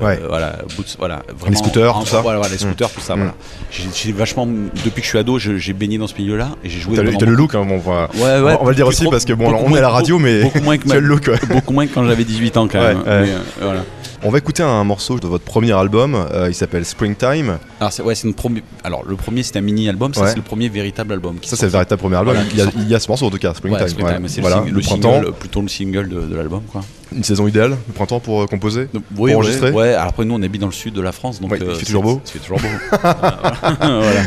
Ouais. 0.00 0.20
voilà, 0.28 0.56
boots, 0.76 0.96
voilà, 0.98 1.22
vraiment, 1.38 1.56
scooters, 1.58 1.96
en- 1.96 2.00
tout 2.00 2.06
ça. 2.08 2.20
Voilà, 2.22 2.38
voilà, 2.38 2.52
les 2.52 2.56
Mm. 2.64 2.68
scooters, 2.68 2.90
tout 2.90 3.00
ça, 3.00 3.14
Mm. 3.14 3.18
voilà. 3.18 3.34
J'ai 3.70 4.12
vachement, 4.12 4.46
depuis 4.46 5.00
que 5.00 5.02
je 5.04 5.08
suis 5.08 5.18
ado, 5.18 5.38
j'ai 5.38 5.72
baigné 5.72 5.98
dans 5.98 6.06
ce 6.08 6.14
milieu-là 6.18 6.48
et 6.64 6.68
j'ai 6.70 6.80
joué. 6.80 6.96
T'as 6.96 7.02
le, 7.02 7.14
t'as 7.16 7.26
le 7.26 7.34
look, 7.34 7.54
hein, 7.54 7.64
bon, 7.68 7.74
on 7.84 7.90
va, 7.90 8.08
Ouais, 8.14 8.40
ouais, 8.40 8.56
on 8.60 8.64
va- 8.64 8.70
le 8.70 8.76
dire 8.76 8.86
aussi 8.86 9.02
trop- 9.02 9.10
parce 9.10 9.24
que 9.24 9.32
bon, 9.34 9.48
alors, 9.48 9.62
on 9.64 9.74
est 9.74 9.78
à 9.78 9.82
la 9.82 9.90
radio, 9.90 10.18
mais 10.18 10.42
beaucoup 10.42 10.60
moins 10.60 10.78
que 10.78 10.84
as 10.90 10.94
ma- 10.94 11.00
le 11.00 11.06
look. 11.06 11.30
beaucoup 11.48 11.72
moins 11.72 11.86
que 11.86 11.92
quand 11.94 12.04
j'avais 12.06 12.24
18 12.24 12.56
ans 12.56 12.66
quand 12.66 12.80
même. 12.80 13.02
Mais, 13.06 13.28
voilà. 13.60 13.84
On 14.26 14.30
va 14.30 14.38
écouter 14.38 14.62
un 14.62 14.84
morceau 14.84 15.18
de 15.18 15.26
votre 15.26 15.44
premier 15.44 15.72
album. 15.72 16.14
euh, 16.14 16.48
il 16.48 16.54
s'appelle 16.54 16.86
Springtime. 16.86 17.58
Alors, 17.78 17.92
c'est, 17.92 18.02
ouais, 18.02 18.14
c'est 18.14 18.26
une 18.26 18.32
promi- 18.32 18.62
Alors, 18.82 19.04
le 19.06 19.16
premier, 19.16 19.42
c'était 19.42 19.58
un 19.58 19.62
mini-album. 19.62 20.14
Ça, 20.14 20.22
Ouais. 20.22 20.28
c'est 20.30 20.36
le 20.36 20.42
premier 20.42 20.70
véritable 20.70 21.12
album. 21.12 21.36
qui 21.38 21.50
Ça, 21.50 21.56
est 21.56 21.58
c'est 21.58 21.66
le 21.66 21.72
véritable 21.72 22.00
premier 22.00 22.16
album. 22.16 22.32
Voilà, 22.34 22.48
il, 22.50 22.56
y 22.56 22.62
a, 22.62 22.64
qui 22.64 22.72
sort- 22.72 22.82
il 22.84 22.88
y 22.88 22.94
a 22.94 23.00
ce 23.00 23.08
morceau 23.08 23.26
en 23.26 23.30
tout 23.30 23.36
cas, 23.36 23.52
Springtime. 23.52 23.86
C'est 24.28 24.40
voilà, 24.40 24.60
le, 24.60 24.62
sing- 24.62 24.70
le, 24.70 24.76
le 24.76 24.80
printemps, 24.80 25.12
single, 25.20 25.32
plutôt 25.34 25.60
le 25.60 25.68
single 25.68 26.08
de, 26.08 26.22
de 26.22 26.36
l'album, 26.36 26.62
quoi. 26.72 26.80
une 27.14 27.22
saison 27.22 27.46
idéale, 27.46 27.72
le 27.86 27.92
printemps 27.92 28.18
pour 28.18 28.42
euh, 28.42 28.46
composer. 28.46 28.88
Donc, 28.94 29.02
Pour 29.14 29.28
enregistrer 29.30 29.70
ouais, 29.72 29.76
ouais. 29.76 29.92
Alors 29.94 30.08
après, 30.08 30.24
nous, 30.24 30.34
on 30.34 30.42
habite 30.42 30.62
dans 30.62 30.68
le 30.68 30.72
sud 30.72 30.94
de 30.94 31.02
la 31.02 31.12
France, 31.12 31.38
donc 31.42 31.50
Ouais, 31.52 31.58
il 31.60 31.64
euh, 31.66 31.74
fait 31.74 31.80
c'est- 31.80 31.84
toujours 31.86 32.02
beau. 32.02 32.22
Il 32.24 32.30
fait 32.30 32.38
toujours 32.38 32.60
beau. 32.60 32.68
voilà. 33.02 34.22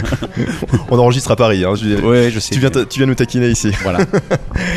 On 0.92 1.00
enregistre 1.00 1.32
à 1.32 1.36
Paris. 1.36 1.66
Hein, 1.66 1.74
je- 1.76 2.00
Ouais, 2.06 2.30
je 2.32 2.40
sais. 2.40 2.54
tu, 2.54 2.60
viens 2.60 2.70
ta- 2.70 2.86
tu 2.86 3.00
viens 3.00 3.08
nous 3.08 3.16
taquiner 3.16 3.50
ici. 3.50 3.72
Voilà. 3.82 4.00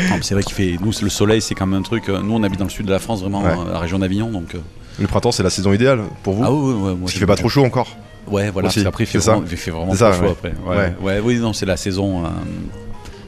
Non, 0.09 0.17
mais 0.17 0.23
c'est 0.23 0.33
vrai 0.33 0.43
qu'il 0.43 0.53
fait. 0.55 0.77
Nous, 0.83 0.91
le 1.01 1.09
soleil, 1.09 1.41
c'est 1.41 1.53
quand 1.55 1.65
même 1.67 1.79
un 1.79 1.83
truc. 1.83 2.07
Nous, 2.09 2.33
on 2.33 2.41
habite 2.43 2.59
dans 2.59 2.65
le 2.65 2.71
sud 2.71 2.85
de 2.87 2.91
la 2.91 2.99
France, 2.99 3.21
vraiment, 3.21 3.43
la 3.63 3.79
région 3.79 3.99
d'Avignon, 3.99 4.29
donc. 4.31 4.55
euh, 4.55 4.59
Le 5.01 5.07
printemps, 5.07 5.31
c'est 5.31 5.43
la 5.43 5.49
saison 5.49 5.73
idéale 5.73 6.01
pour 6.21 6.35
vous 6.35 6.43
Ah 6.45 6.51
oui, 6.51 6.73
ouais, 6.73 6.95
moi, 6.95 7.09
fait 7.09 7.25
pas 7.25 7.35
trop 7.35 7.49
chaud 7.49 7.65
encore. 7.65 7.87
Ouais, 8.27 8.51
voilà. 8.51 8.67
Parce 8.67 8.81
qu'après, 8.83 9.03
il 9.03 9.07
fait 9.07 9.17
vraiment, 9.17 9.43
il 9.49 9.57
fait 9.57 9.71
vraiment 9.71 9.95
ça, 9.95 10.11
trop 10.11 10.25
chaud 10.27 10.31
après. 10.31 10.53
Ouais. 10.65 10.93
Ouais. 11.01 11.19
oui, 11.23 11.37
non, 11.39 11.53
c'est 11.53 11.65
la 11.65 11.75
saison. 11.75 12.23
euh, 12.23 12.29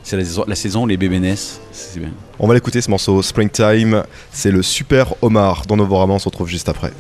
c'est 0.04 0.18
la 0.18 0.24
la 0.48 0.56
saison, 0.56 0.86
les 0.86 0.98
bébés 0.98 1.20
naissent. 1.20 1.60
C'est 1.72 2.00
bien. 2.00 2.10
On 2.38 2.48
va 2.48 2.54
l'écouter 2.54 2.80
ce 2.82 2.92
morceau 2.92 3.22
Springtime. 3.24 4.04
C'est 4.32 4.52
le 4.52 4.62
super 4.62 5.16
Omar 5.24 5.66
dans 5.66 5.78
Novorama. 5.78 6.14
On 6.14 6.20
se 6.20 6.26
retrouve 6.26 6.48
juste 6.48 6.70
après. 6.70 6.92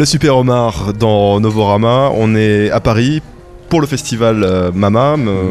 Le 0.00 0.06
Super 0.06 0.34
Omar 0.38 0.94
dans 0.98 1.40
Novorama, 1.40 2.10
on 2.14 2.34
est 2.34 2.70
à 2.70 2.80
Paris 2.80 3.20
pour 3.68 3.82
le 3.82 3.86
festival 3.86 4.42
euh, 4.42 4.70
Mama, 4.72 5.16
euh, 5.18 5.42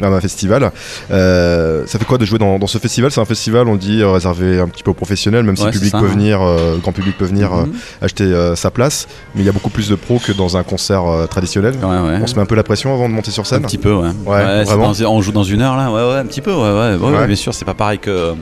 Mama 0.00 0.20
Festival. 0.20 0.72
Euh, 1.12 1.84
ça 1.86 2.00
fait 2.00 2.04
quoi 2.04 2.18
de 2.18 2.24
jouer 2.24 2.40
dans, 2.40 2.58
dans 2.58 2.66
ce 2.66 2.78
festival? 2.78 3.12
C'est 3.12 3.20
un 3.20 3.24
festival, 3.24 3.68
on 3.68 3.76
dit, 3.76 4.02
réservé 4.02 4.58
un 4.58 4.66
petit 4.66 4.82
peu 4.82 4.90
aux 4.90 4.94
professionnels, 4.94 5.44
même 5.44 5.56
si 5.56 5.64
le 5.64 5.70
public 5.70 5.92
ça, 5.92 6.00
peut 6.00 6.06
hein. 6.06 6.14
venir, 6.14 6.40
le 6.40 6.78
grand 6.80 6.90
public 6.90 7.16
peut 7.16 7.26
venir 7.26 7.52
Mhm. 7.52 7.72
acheter 8.00 8.52
sa 8.56 8.72
place. 8.72 9.06
Mais 9.36 9.42
il 9.42 9.46
y 9.46 9.48
a 9.48 9.52
beaucoup 9.52 9.70
plus 9.70 9.88
de 9.88 9.94
pros 9.94 10.18
que 10.18 10.32
dans 10.32 10.56
un 10.56 10.64
concert 10.64 11.04
traditionnel. 11.30 11.74
Ouais, 11.80 11.88
ouais. 11.88 12.18
On 12.20 12.26
se 12.26 12.34
met 12.34 12.42
un 12.42 12.46
peu 12.46 12.56
la 12.56 12.64
pression 12.64 12.92
avant 12.92 13.08
de 13.08 13.14
monter 13.14 13.30
sur 13.30 13.42
Un 13.42 13.46
scène 13.46 13.62
petit 13.62 13.78
peu, 13.78 13.92
ouais. 13.94 14.08
Vraiment. 14.24 14.90
dans- 14.90 15.10
on 15.12 15.22
joue 15.22 15.30
dans 15.30 15.44
une 15.44 15.62
heure 15.62 15.76
là, 15.76 15.92
ouais, 15.92 16.12
ouais, 16.14 16.18
un 16.18 16.26
petit 16.26 16.40
peu, 16.40 16.52
ouais, 16.52 16.96
ouais, 16.96 17.26
bien 17.28 17.36
sûr, 17.36 17.54
c'est 17.54 17.64
pas 17.64 17.74
pareil 17.74 18.00
que, 18.00 18.32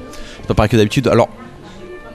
c'est 0.40 0.48
pas 0.48 0.54
pareil 0.54 0.70
que 0.70 0.78
d'habitude. 0.78 1.06
Alors, 1.06 1.28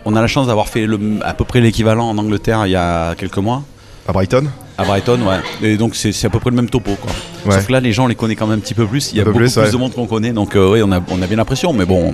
on 0.05 0.15
a 0.15 0.21
la 0.21 0.27
chance 0.27 0.47
d'avoir 0.47 0.67
fait 0.67 0.85
le, 0.85 0.99
à 1.23 1.33
peu 1.33 1.43
près 1.43 1.61
l'équivalent 1.61 2.07
en 2.09 2.17
Angleterre 2.17 2.65
il 2.65 2.71
y 2.71 2.75
a 2.75 3.15
quelques 3.15 3.37
mois, 3.37 3.63
À 4.07 4.11
Brighton 4.13 4.45
à 4.77 4.83
Brighton, 4.83 5.19
ouais. 5.25 5.37
Et 5.69 5.77
donc 5.77 5.95
c'est 5.95 6.09
à 6.25 6.29
peu 6.29 6.37
près 6.39 6.49
le 6.49 6.57
même 6.57 6.69
topo, 6.69 6.91
quoi. 7.01 7.09
Ouais. 7.45 7.53
Sauf 7.53 7.67
que 7.67 7.71
là, 7.71 7.79
les 7.79 7.93
gens 7.93 8.03
on 8.03 8.07
les 8.07 8.15
connaît 8.15 8.35
quand 8.35 8.45
même 8.45 8.57
un 8.57 8.61
petit 8.61 8.73
peu 8.73 8.85
plus. 8.85 9.11
Il 9.13 9.17
y 9.17 9.21
a 9.21 9.23
beaucoup 9.23 9.37
plus, 9.37 9.53
plus, 9.53 9.61
ouais. 9.61 9.71
de 9.71 9.77
monde 9.77 9.93
qu'on 9.93 10.05
connaît, 10.05 10.31
donc 10.33 10.55
euh, 10.57 10.69
ouais, 10.69 10.81
on 10.83 10.91
a, 10.91 10.99
on 11.11 11.21
a 11.21 11.27
bien 11.27 11.37
l'impression, 11.37 11.71
mais 11.71 11.85
bon, 11.85 12.13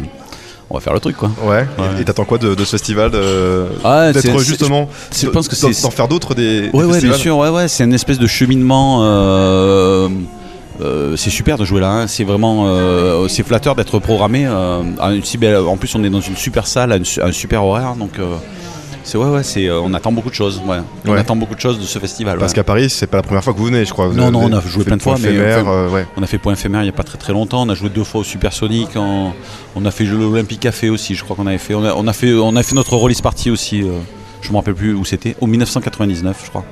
on 0.70 0.76
va 0.76 0.80
faire 0.80 0.94
le 0.94 1.00
truc, 1.00 1.18
quoi. 1.18 1.32
Ouais. 1.44 1.66
Ouais. 1.80 2.02
Et- 2.02 2.06
t'attends 2.06 2.24
quoi 2.24 2.38
de, 2.38 2.54
de 2.54 2.64
ce 2.64 2.72
festival 2.72 3.10
de- 3.10 3.66
Ouais, 3.84 4.12
c'est- 4.14 4.22
D'être 4.28 4.40
justement. 4.44 4.88
je 5.12 5.28
pense 5.30 5.48
que 5.48 5.56
c'est- 5.56 5.82
D'en 5.82 5.90
faire 5.90 6.08
d'autres 6.08 6.36
des. 6.36 6.70
des 6.70 6.70
Ouais, 6.72 7.02
bien 7.02 7.14
sûr, 7.14 7.36
ouais, 7.38 7.50
ouais, 7.50 7.68
c'est 7.68 7.84
une 7.84 7.96
espèce 7.96 8.20
de 8.20 8.28
cheminement. 8.28 9.00
euh, 9.02 10.08
euh, 10.82 11.16
c'est 11.16 11.30
super 11.30 11.58
de 11.58 11.66
jouer 11.66 11.82
là, 11.82 11.92
hein. 11.92 12.08
c'est 12.08 12.24
vraiment 12.24 12.68
c'est 13.28 13.36
c'est 13.36 13.44
flatteur 13.44 13.76
d'être 13.76 14.00
programmé. 14.00 14.46
euh, 14.48 14.82
à 15.00 15.12
une 15.14 15.24
si 15.24 15.38
belle- 15.38 15.58
en 15.58 15.78
plus, 15.78 15.94
on 15.96 16.04
est 16.04 16.10
dans 16.10 16.22
une 16.22 16.36
super 16.36 16.68
salle, 16.68 16.92
à 16.92 16.98
une 16.98 17.06
su- 17.06 17.22
un 17.22 17.32
super 17.32 17.64
horaire, 17.64 17.96
donc 17.96 18.12
euh, 18.20 18.36
c'est 19.04 19.18
ouais, 19.18 19.26
ouais, 19.30 19.42
c'est 19.44 19.68
euh, 19.68 19.80
on 19.82 19.94
attend 19.96 20.12
beaucoup 20.12 20.30
de 20.30 20.36
choses. 20.36 20.62
Ouais. 20.66 20.78
On 21.08 21.12
Ouais. 21.14 21.20
attend 21.20 21.36
beaucoup 21.36 21.56
de 21.56 21.60
choses 21.60 21.80
de 21.80 21.86
ce 21.86 21.98
festival. 21.98 22.38
Parce 22.38 22.52
ouais. 22.52 22.56
qu'à 22.56 22.64
Paris, 22.64 22.90
c'est 22.90 23.08
pas 23.08 23.18
la 23.18 23.24
première 23.24 23.44
fois 23.44 23.54
que 23.54 23.58
vous 23.58 23.66
venez, 23.66 23.84
je 23.84 23.92
crois. 23.92 24.08
Vous 24.10 24.16
Non, 24.16 24.30
non, 24.32 24.42
on 24.44 24.54
a 24.54 24.62
joué 24.62 24.84
plein 24.84 24.98
de 24.98 25.02
fois, 25.02 25.14
point 25.16 25.24
mais, 25.24 25.30
éphémère, 25.36 25.60
enfin, 25.62 25.72
euh, 25.72 25.90
ouais. 25.90 26.06
On 26.18 26.24
a 26.24 26.28
fait 26.28 26.38
point 26.38 26.54
éphémère 26.54 26.82
il 26.82 26.86
n'y 26.86 26.90
a 26.90 26.94
pas 26.94 27.04
très 27.04 27.18
très 27.18 27.34
longtemps. 27.34 27.64
On 27.64 27.70
a 27.70 27.74
joué 27.76 27.90
deux 27.90 28.04
fois 28.04 28.22
au 28.22 28.24
Supersonic. 28.24 28.96
En... 28.96 29.34
On 29.76 29.86
a 29.86 29.92
fait 29.92 30.04
l'Olympique 30.04 30.60
Café 30.60 30.90
aussi, 30.92 31.16
je 31.16 31.24
crois 31.24 31.36
qu'on 31.36 31.48
avait 31.48 31.58
fait. 31.58 31.74
On 31.74 31.84
a, 31.84 31.94
on 31.96 32.08
a 32.08 32.14
fait. 32.14 32.34
on 32.34 32.56
a 32.56 32.62
fait 32.64 32.76
notre 32.76 32.96
release 32.96 33.22
party 33.22 33.50
aussi. 33.50 33.82
euh, 33.82 33.88
je 34.42 34.52
me 34.52 34.56
rappelle 34.58 34.76
plus 34.76 34.94
où 34.94 35.04
c'était. 35.06 35.36
Au 35.42 35.48
1999, 35.48 36.38
je 36.46 36.50
crois. 36.50 36.66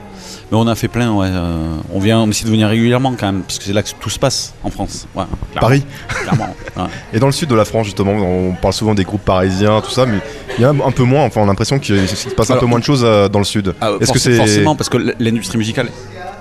Mais 0.52 0.58
on 0.58 0.68
a 0.68 0.74
fait 0.76 0.88
plein. 0.88 1.12
Ouais. 1.14 1.28
euh, 1.30 1.76
on 1.94 2.00
vient, 2.00 2.20
on 2.20 2.30
essaie 2.30 2.46
de 2.46 2.50
venir 2.50 2.68
régulièrement 2.68 3.14
quand 3.20 3.28
même, 3.32 3.42
parce 3.44 3.60
que 3.60 3.66
c'est 3.66 3.74
là 3.74 3.84
que 3.84 3.90
tout 4.00 4.10
se 4.10 4.18
passe 4.18 4.54
en 4.64 4.70
France. 4.72 5.08
Ouais, 5.16 5.24
clairement, 5.52 5.60
Paris. 5.62 5.84
Clairement. 6.24 6.56
ouais. 6.78 6.84
Et 7.14 7.20
dans 7.20 7.28
le 7.28 7.32
sud 7.32 7.50
de 7.50 7.56
la 7.56 7.66
France, 7.66 7.86
justement, 7.86 8.14
on 8.14 8.54
parle 8.54 8.74
souvent 8.74 8.96
des 8.96 9.04
groupes 9.04 9.24
parisiens, 9.26 9.80
tout 9.82 9.92
ça, 9.92 10.06
mais 10.08 10.18
il 10.58 10.62
y 10.62 10.66
a 10.66 10.70
un 10.70 10.92
peu 10.92 11.04
moins. 11.04 11.26
Enfin, 11.26 11.42
on 11.42 11.44
a 11.44 11.48
l'impression 11.48 11.78
qu'il 11.80 12.08
se 12.08 12.30
passe 12.30 12.50
un 12.50 12.58
peu 12.58 12.66
moins 12.66 12.80
de 12.80 12.84
choses 12.84 13.04
euh, 13.04 13.28
dans 13.30 13.40
le 13.40 13.46
sud. 13.46 13.74
Ah, 13.80 13.92
Est-ce 14.02 14.12
que 14.12 14.20
c'est 14.20 14.36
forcément 14.36 14.76
parce 14.76 14.90
que 14.90 14.98
l'industrie 15.20 15.58
musicale 15.60 15.88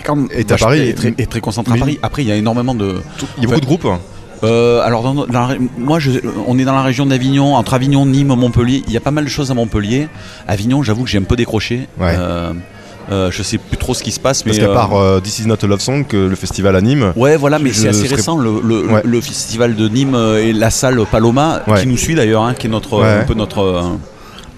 est 0.00 0.04
quand 0.04 0.16
même 0.16 0.28
Est 0.32 0.52
à 0.52 0.56
Paris. 0.56 0.88
est 0.88 0.94
très, 0.94 1.14
est 1.18 1.30
très 1.30 1.40
concentrée 1.40 1.72
Oui. 1.74 1.78
à 1.78 1.80
Paris. 1.84 1.98
Après, 2.02 2.22
il 2.22 2.28
y 2.28 2.32
a 2.32 2.36
énormément 2.36 2.74
de. 2.74 3.02
Il 3.36 3.42
y 3.42 3.46
a 3.46 3.48
beaucoup 3.48 3.60
de 3.60 3.66
groupes 3.66 3.86
Euh, 4.44 4.80
alors, 4.86 5.02
dans, 5.02 5.14
dans 5.14 5.26
la 5.32 5.46
ré- 5.46 5.58
moi, 5.76 5.98
je, 5.98 6.12
on 6.46 6.58
est 6.58 6.64
dans 6.64 6.74
la 6.74 6.82
région 6.82 7.04
d'Avignon, 7.06 7.56
entre 7.56 7.74
Avignon, 7.74 8.06
Nîmes, 8.06 8.28
Montpellier. 8.28 8.84
Il 8.86 8.92
y 8.92 8.96
a 8.96 9.00
pas 9.00 9.10
mal 9.10 9.24
de 9.24 9.28
choses 9.28 9.50
à 9.50 9.54
Montpellier. 9.54 10.08
Avignon, 10.46 10.82
j'avoue 10.82 11.02
que 11.04 11.10
j'ai 11.10 11.18
un 11.18 11.24
peu 11.24 11.36
décroché. 11.36 11.88
Ouais. 11.98 12.14
Euh, 12.16 12.52
euh, 13.10 13.30
je 13.30 13.42
sais 13.42 13.58
plus 13.58 13.76
trop 13.76 13.94
ce 13.94 14.02
qui 14.02 14.12
se 14.12 14.20
passe, 14.20 14.44
mais. 14.44 14.52
Parce 14.52 14.64
qu'à 14.64 14.70
euh, 14.70 14.74
part 14.74 14.94
euh, 14.94 15.20
This 15.20 15.38
Is 15.40 15.46
Not 15.46 15.56
a 15.62 15.66
Love 15.66 15.80
Song, 15.80 16.06
que 16.06 16.16
le 16.16 16.36
festival 16.36 16.76
à 16.76 16.80
Nîmes, 16.80 17.12
Ouais, 17.16 17.36
voilà, 17.36 17.58
mais 17.58 17.72
c'est 17.72 17.88
assez 17.88 18.04
serais- 18.06 18.16
récent. 18.16 18.36
Le, 18.38 18.60
le- 18.62 18.86
Ouais. 18.86 19.02
le 19.04 19.20
festival 19.20 19.74
de 19.76 19.88
Nîmes 19.88 20.14
euh, 20.14 20.38
et 20.44 20.52
la 20.52 20.70
salle 20.70 21.00
Paloma, 21.10 21.62
Ouais. 21.66 21.80
qui 21.80 21.86
nous 21.86 21.96
suit 21.96 22.14
d'ailleurs, 22.14 22.42
hein, 22.42 22.54
qui 22.54 22.66
est 22.66 22.70
notre, 22.70 23.00
Ouais. 23.00 23.20
un 23.20 23.24
peu 23.24 23.34
notre, 23.34 23.60
euh, 23.60 23.82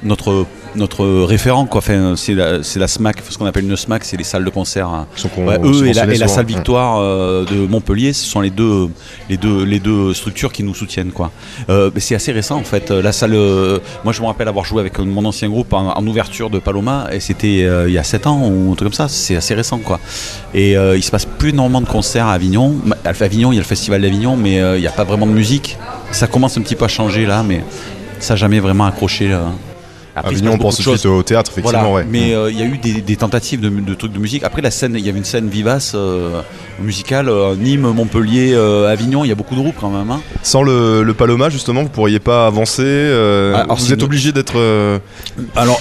notre, 0.02 0.46
notre 0.74 1.04
référent. 1.24 1.66
Quoi. 1.66 1.78
Enfin, 1.78 2.14
c'est 2.16 2.34
la, 2.34 2.62
c'est 2.62 2.78
la 2.78 2.88
SMAC, 2.88 3.18
ce 3.28 3.36
qu'on 3.38 3.46
appelle 3.46 3.64
une 3.64 3.76
SMAC, 3.76 4.04
c'est 4.04 4.16
les 4.16 4.24
salles 4.24 4.44
de 4.44 4.50
concert. 4.50 4.88
hein. 4.88 5.06
Ouais, 5.46 5.58
eux 5.64 5.86
et 5.86 5.92
la, 5.92 6.04
et 6.12 6.16
salle 6.28 6.46
Victoire 6.46 6.98
euh, 7.00 7.44
de 7.44 7.66
Montpellier, 7.66 8.12
ce 8.12 8.24
sont 8.24 8.40
les 8.40 8.50
deux, 8.50 8.88
les 9.28 9.36
deux, 9.36 9.64
les 9.64 9.78
deux 9.80 10.14
structures 10.14 10.52
qui 10.52 10.62
nous 10.62 10.74
soutiennent. 10.74 11.12
Quoi. 11.12 11.30
Euh, 11.68 11.90
c'est 11.98 12.14
assez 12.14 12.32
récent 12.32 12.56
en 12.56 12.64
fait. 12.64 12.90
La 12.90 13.12
salle, 13.12 13.34
euh, 13.34 13.78
moi 14.04 14.12
je 14.12 14.20
me 14.20 14.26
rappelle 14.26 14.48
avoir 14.48 14.64
joué 14.64 14.80
avec 14.80 14.98
mon 14.98 15.24
ancien 15.24 15.48
groupe 15.48 15.72
en, 15.72 15.92
en 15.96 16.06
ouverture 16.06 16.50
de 16.50 16.58
Paloma 16.58 17.08
et 17.12 17.20
c'était 17.20 17.66
il 17.86 17.92
y 17.92 17.98
a 17.98 18.02
7 18.04 18.26
ans 18.26 18.40
ou 18.48 18.72
un 18.72 18.74
truc 18.74 18.88
comme 18.88 18.92
ça. 18.92 19.08
C'est 19.08 19.36
assez 19.36 19.54
récent 19.54 19.78
quoi. 19.78 20.00
Et 20.54 20.72
il 20.72 21.02
se 21.02 21.10
passe 21.10 21.24
plus 21.26 21.50
énormément 21.50 21.80
de 21.80 21.86
concerts 21.88 22.26
à 22.26 22.32
Avignon. 22.34 22.74
À 23.04 23.10
Avignon, 23.22 23.52
il 23.52 23.56
y 23.56 23.58
a 23.58 23.62
le 23.62 23.66
festival 23.66 24.00
d'Avignon, 24.02 24.36
mais 24.36 24.56
il 24.76 24.80
n'y 24.80 24.86
a 24.86 24.92
pas 24.92 25.04
vraiment 25.04 25.26
de 25.26 25.32
musique. 25.32 25.76
Ça 26.12 26.26
commence 26.26 26.56
un 26.58 26.62
petit 26.62 26.74
peu 26.76 26.84
à 26.86 26.88
changer 26.88 27.26
là, 27.26 27.42
mais 27.42 27.62
ça 28.18 28.34
n'a 28.34 28.38
jamais 28.38 28.60
vraiment 28.60 28.86
accroché. 28.86 29.28
là. 29.28 29.42
Après, 30.16 30.32
Avignon, 30.32 30.52
on 30.54 30.58
pense 30.58 30.76
tout 30.76 30.82
de 30.82 30.90
de 30.92 30.96
suite 30.98 31.06
au 31.10 31.22
théâtre, 31.22 31.50
effectivement. 31.52 31.80
voilà, 31.80 31.94
ouais. 31.94 32.06
mais 32.10 32.34
euh, 32.34 32.50
il 32.50 32.58
y 32.58 32.62
a 32.62 32.66
eu 32.66 32.78
des, 32.78 33.00
des 33.00 33.16
tentatives 33.16 33.60
de, 33.60 33.68
de 33.68 33.94
trucs 33.94 34.12
de 34.12 34.18
musique. 34.18 34.42
Après 34.42 34.60
la 34.62 34.70
scène, 34.70 34.94
il 34.98 35.04
y 35.04 35.08
avait 35.08 35.18
une 35.18 35.24
scène 35.24 35.48
vivace 35.48 35.92
euh, 35.94 36.40
musicale. 36.80 37.28
euh, 37.28 37.54
Nîmes, 37.56 37.82
Montpellier, 37.92 38.54
Avignon, 38.88 39.24
il 39.24 39.28
y 39.28 39.32
a 39.32 39.34
beaucoup 39.36 39.54
de 39.54 39.60
groupes 39.60 39.76
quand 39.80 39.90
même. 39.90 40.10
hein. 40.10 40.20
Sans 40.42 40.62
le, 40.62 41.02
le 41.02 41.14
Paloma, 41.14 41.48
justement, 41.48 41.82
vous 41.82 41.88
pourriez 41.88 42.18
pas 42.18 42.46
avancer. 42.46 42.82
Ah, 43.54 43.60
alors, 43.60 43.76
vous 43.76 43.92
êtes 43.92 44.02
obligé 44.02 44.32
d'être. 44.32 44.54
Alors, 45.56 45.80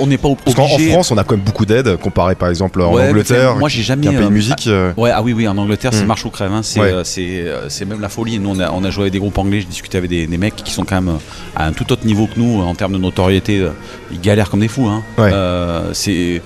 on 0.00 0.06
n'est 0.06 0.18
pas 0.18 0.28
Parce 0.44 0.54
qu'en 0.56 0.64
en 0.66 0.74
obligé. 0.74 0.90
France, 0.92 1.10
on 1.10 1.16
a 1.18 1.24
quand 1.24 1.36
même 1.36 1.44
beaucoup 1.44 1.66
d'aide, 1.66 1.96
comparé 1.96 2.34
par 2.34 2.48
exemple 2.48 2.80
en 2.82 2.92
Ouais, 2.92 3.08
Angleterre, 3.08 3.56
moi, 3.56 3.68
j'ai 3.68 3.82
jamais. 3.82 4.08
un 4.08 4.12
pays 4.12 4.22
euh, 4.26 4.30
musique. 4.30 4.66
euh, 4.66 4.92
Ouais, 4.96 5.10
ah 5.14 5.22
oui, 5.22 5.32
oui, 5.32 5.48
en 5.48 5.56
Angleterre, 5.56 5.92
c'est 5.94 6.04
Mm. 6.04 6.06
marche 6.08 6.24
ou 6.24 6.30
crève. 6.30 6.52
hein. 6.52 6.62
C'est 6.62 6.80
Ouais. 6.80 7.86
même 7.86 8.00
la 8.00 8.08
folie. 8.08 8.38
Nous, 8.38 8.50
on 8.50 8.60
a, 8.60 8.70
on 8.72 8.84
a 8.84 8.90
joué 8.90 9.02
avec 9.04 9.12
des 9.12 9.18
groupes 9.18 9.38
anglais. 9.38 9.60
J'ai 9.60 9.66
discuté 9.66 9.98
avec 9.98 10.10
des, 10.10 10.26
des 10.26 10.38
mecs 10.38 10.56
qui 10.56 10.72
sont 10.72 10.84
quand 10.84 11.00
même 11.00 11.18
à 11.56 11.66
un 11.66 11.72
tout 11.72 11.90
autre 11.92 12.04
niveau 12.06 12.26
que 12.26 12.38
nous 12.38 12.60
en 12.60 12.74
termes 12.74 12.92
de 12.92 12.98
notoriété. 12.98 13.61
Euh, 13.62 13.70
Ils 14.10 14.20
galèrent 14.20 14.50
comme 14.50 14.60
des 14.60 14.68
fous. 14.68 14.86
Hein. 14.86 15.02
Ouais. 15.18 15.30
Euh, 15.32 15.90
c'est 15.92 16.42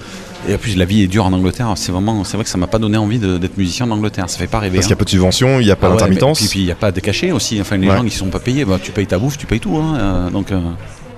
et 0.49 0.55
en 0.55 0.59
plus, 0.59 0.77
la 0.77 0.85
vie 0.85 1.03
est 1.03 1.07
dure 1.09 1.27
en 1.27 1.33
Angleterre. 1.33 1.73
C'est 1.75 1.91
vraiment, 1.91 2.23
c'est 2.23 2.37
vrai 2.37 2.45
que 2.45 2.51
ça 2.51 2.59
m'a 2.59 2.69
pas 2.69 2.79
donné 2.79 2.97
envie 2.97 3.19
d'être 3.19 3.57
musicien 3.57 3.87
en 3.87 3.91
Angleterre. 3.91 4.31
Ça 4.31 4.39
fait 4.39 4.47
pas 4.47 4.61
rêver. 4.61 4.77
parce 4.77 4.87
qu'il 4.87 4.91
y 4.91 4.93
a 4.93 4.95
hein. 4.95 4.99
peu 4.99 5.05
de 5.05 5.11
subventions, 5.11 5.59
il 5.61 5.65
n'y 5.65 5.73
a 5.73 5.77
pas 5.77 5.87
Ah 5.89 5.91
ouais, 5.91 5.97
d'intermittence. 5.97 6.41
mais- 6.43 6.49
Puis 6.49 6.61
il 6.61 6.67
n'y 6.67 6.71
a 6.71 6.77
pas 6.77 6.93
de 6.93 7.01
cachet 7.01 7.33
aussi. 7.33 7.61
Enfin, 7.61 7.77
les 7.79 7.89
Ouais. 7.89 7.97
gens 7.97 8.05
qui 8.05 8.11
sont 8.15 8.27
pas 8.29 8.39
payés, 8.39 8.65
bah, 8.65 8.79
tu 8.81 8.93
payes 8.93 9.07
ta 9.09 9.19
bouffe, 9.19 9.39
tu 9.39 9.47
payes 9.47 9.59
tout. 9.59 9.77
Hein. 9.77 9.97
Euh, 9.99 10.31
donc, 10.31 10.53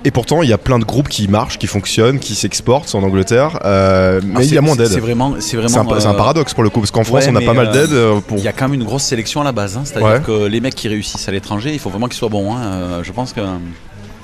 Et 0.05 0.11
pourtant, 0.11 0.41
il 0.41 0.49
y 0.49 0.53
a 0.53 0.57
plein 0.57 0.79
de 0.79 0.85
groupes 0.85 1.09
qui 1.09 1.27
marchent, 1.27 1.59
qui 1.59 1.67
fonctionnent, 1.67 2.19
qui 2.19 2.33
s'exportent 2.33 2.95
en 2.95 3.03
Angleterre, 3.03 3.59
euh, 3.65 4.21
mais 4.23 4.47
il 4.47 4.53
y 4.53 4.57
a 4.57 4.61
moins 4.61 4.77
d'aide. 4.77 4.87
C'est 4.87 5.01
vraiment, 5.01 5.35
c'est 5.39 5.57
vraiment. 5.57 5.99
C'est 5.99 6.07
un, 6.07 6.13
paradoxe 6.13 6.53
pour 6.53 6.63
le 6.63 6.69
coup, 6.69 6.79
parce 6.79 6.89
qu'en 6.91 7.03
France, 7.03 7.25
ouais, 7.25 7.31
on 7.31 7.35
a 7.35 7.41
pas 7.41 7.53
mal 7.53 7.69
d'aide 7.71 7.91
pour. 8.25 8.37
Il 8.37 8.43
y 8.43 8.47
a 8.47 8.53
quand 8.53 8.69
même 8.69 8.79
une 8.79 8.85
grosse 8.85 9.03
sélection 9.03 9.41
à 9.41 9.43
la 9.43 9.51
base. 9.51 9.75
hein. 9.77 9.81
C'est-à-dire 9.83 10.07
Ouais. 10.07 10.21
que 10.25 10.45
les 10.47 10.61
mecs 10.61 10.73
qui 10.75 10.87
réussissent 10.87 11.27
à 11.27 11.31
l'étranger, 11.33 11.71
il 11.73 11.79
faut 11.79 11.89
vraiment 11.89 12.07
qu'ils 12.07 12.17
soient 12.17 12.29
bons. 12.29 12.55
hein. 12.55 13.01
Je 13.03 13.11
pense 13.11 13.33
que. 13.33 13.41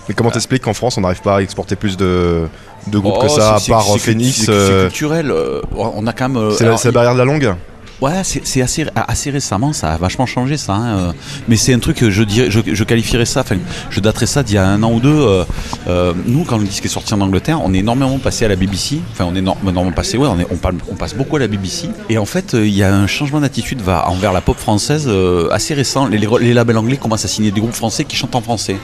Mais 0.07 0.15
comment 0.15 0.31
t'expliques 0.31 0.63
qu'en 0.63 0.73
France, 0.73 0.97
on 0.97 1.01
n'arrive 1.01 1.21
pas 1.21 1.37
à 1.37 1.41
exporter 1.41 1.75
plus 1.75 1.97
de, 1.97 2.47
de 2.87 2.99
groupes 2.99 3.15
Oh, 3.17 3.23
que 3.23 3.29
ça, 3.29 3.55
à 3.55 3.59
part 3.59 3.91
euh, 3.93 3.97
Phoenix 3.97 4.43
c'est- 4.45 4.49
euh, 4.51 4.83
culturel. 4.83 5.31
euh, 5.31 5.61
on 5.75 6.05
a 6.07 6.13
quand 6.13 6.29
même. 6.29 6.51
C'est 6.51 6.65
la, 6.65 6.91
barrière 6.91 7.13
de 7.13 7.19
la 7.19 7.25
langue 7.25 7.55
Ouais, 8.01 8.11
c'est 8.25 8.61
assez, 8.61 8.85
assez 8.93 9.31
récemment, 9.31 9.71
ça 9.71 9.93
a 9.93 9.97
vachement 9.97 10.25
changé 10.25 10.57
ça. 10.57 10.73
hein, 10.73 10.97
euh, 10.97 11.11
Mais 11.47 11.55
c'est 11.55 11.73
un 11.73 11.79
truc 11.79 11.95
que 11.95 12.11
je, 12.11 12.23
dirais, 12.23 12.51
je, 12.51 12.59
je 12.65 12.83
qualifierais 12.83 13.23
ça, 13.25 13.39
enfin, 13.39 13.55
je 13.89 14.01
daterais 14.01 14.25
ça 14.25 14.43
d'il 14.43 14.55
y 14.55 14.57
a 14.57 14.67
un 14.67 14.83
an 14.83 14.91
ou 14.91 14.99
deux. 14.99 15.07
euh, 15.17 15.45
euh, 15.87 16.13
nous, 16.25 16.43
quand 16.43 16.57
le 16.57 16.65
disque 16.65 16.83
est 16.85 16.89
sorti 16.89 17.13
en 17.13 17.21
Angleterre, 17.21 17.61
on 17.63 17.73
est 17.73 17.77
énormément 17.77 18.17
passé 18.19 18.43
à 18.43 18.49
la 18.49 18.57
BBC. 18.57 18.99
Enfin, 19.13 19.23
on 19.29 19.33
est 19.33 19.39
énormément 19.39 19.93
passé, 19.93 20.17
ouais, 20.17 20.27
on, 20.27 20.37
est- 20.37 20.47
on, 20.51 20.57
parle- 20.57 20.75
on 20.91 20.95
passe 20.95 21.15
beaucoup 21.15 21.37
à 21.37 21.39
la 21.39 21.47
BBC. 21.47 21.87
Et 22.09 22.17
en 22.17 22.25
fait, 22.25 22.51
il 22.53 22.67
y 22.75 22.83
a 22.83 22.93
un 22.93 23.07
changement 23.07 23.39
d'attitude 23.39 23.79
envers 23.87 24.33
la 24.33 24.41
pop 24.41 24.57
française 24.57 25.09
assez 25.51 25.73
récent. 25.73 26.05
Les 26.07 26.53
labels 26.53 26.77
anglais 26.77 26.97
commencent 26.97 27.23
à 27.25 27.29
signer 27.29 27.51
des 27.51 27.61
groupes 27.61 27.73
français 27.75 28.03
qui 28.03 28.17
chantent 28.17 28.35
en 28.35 28.41
français. 28.41 28.75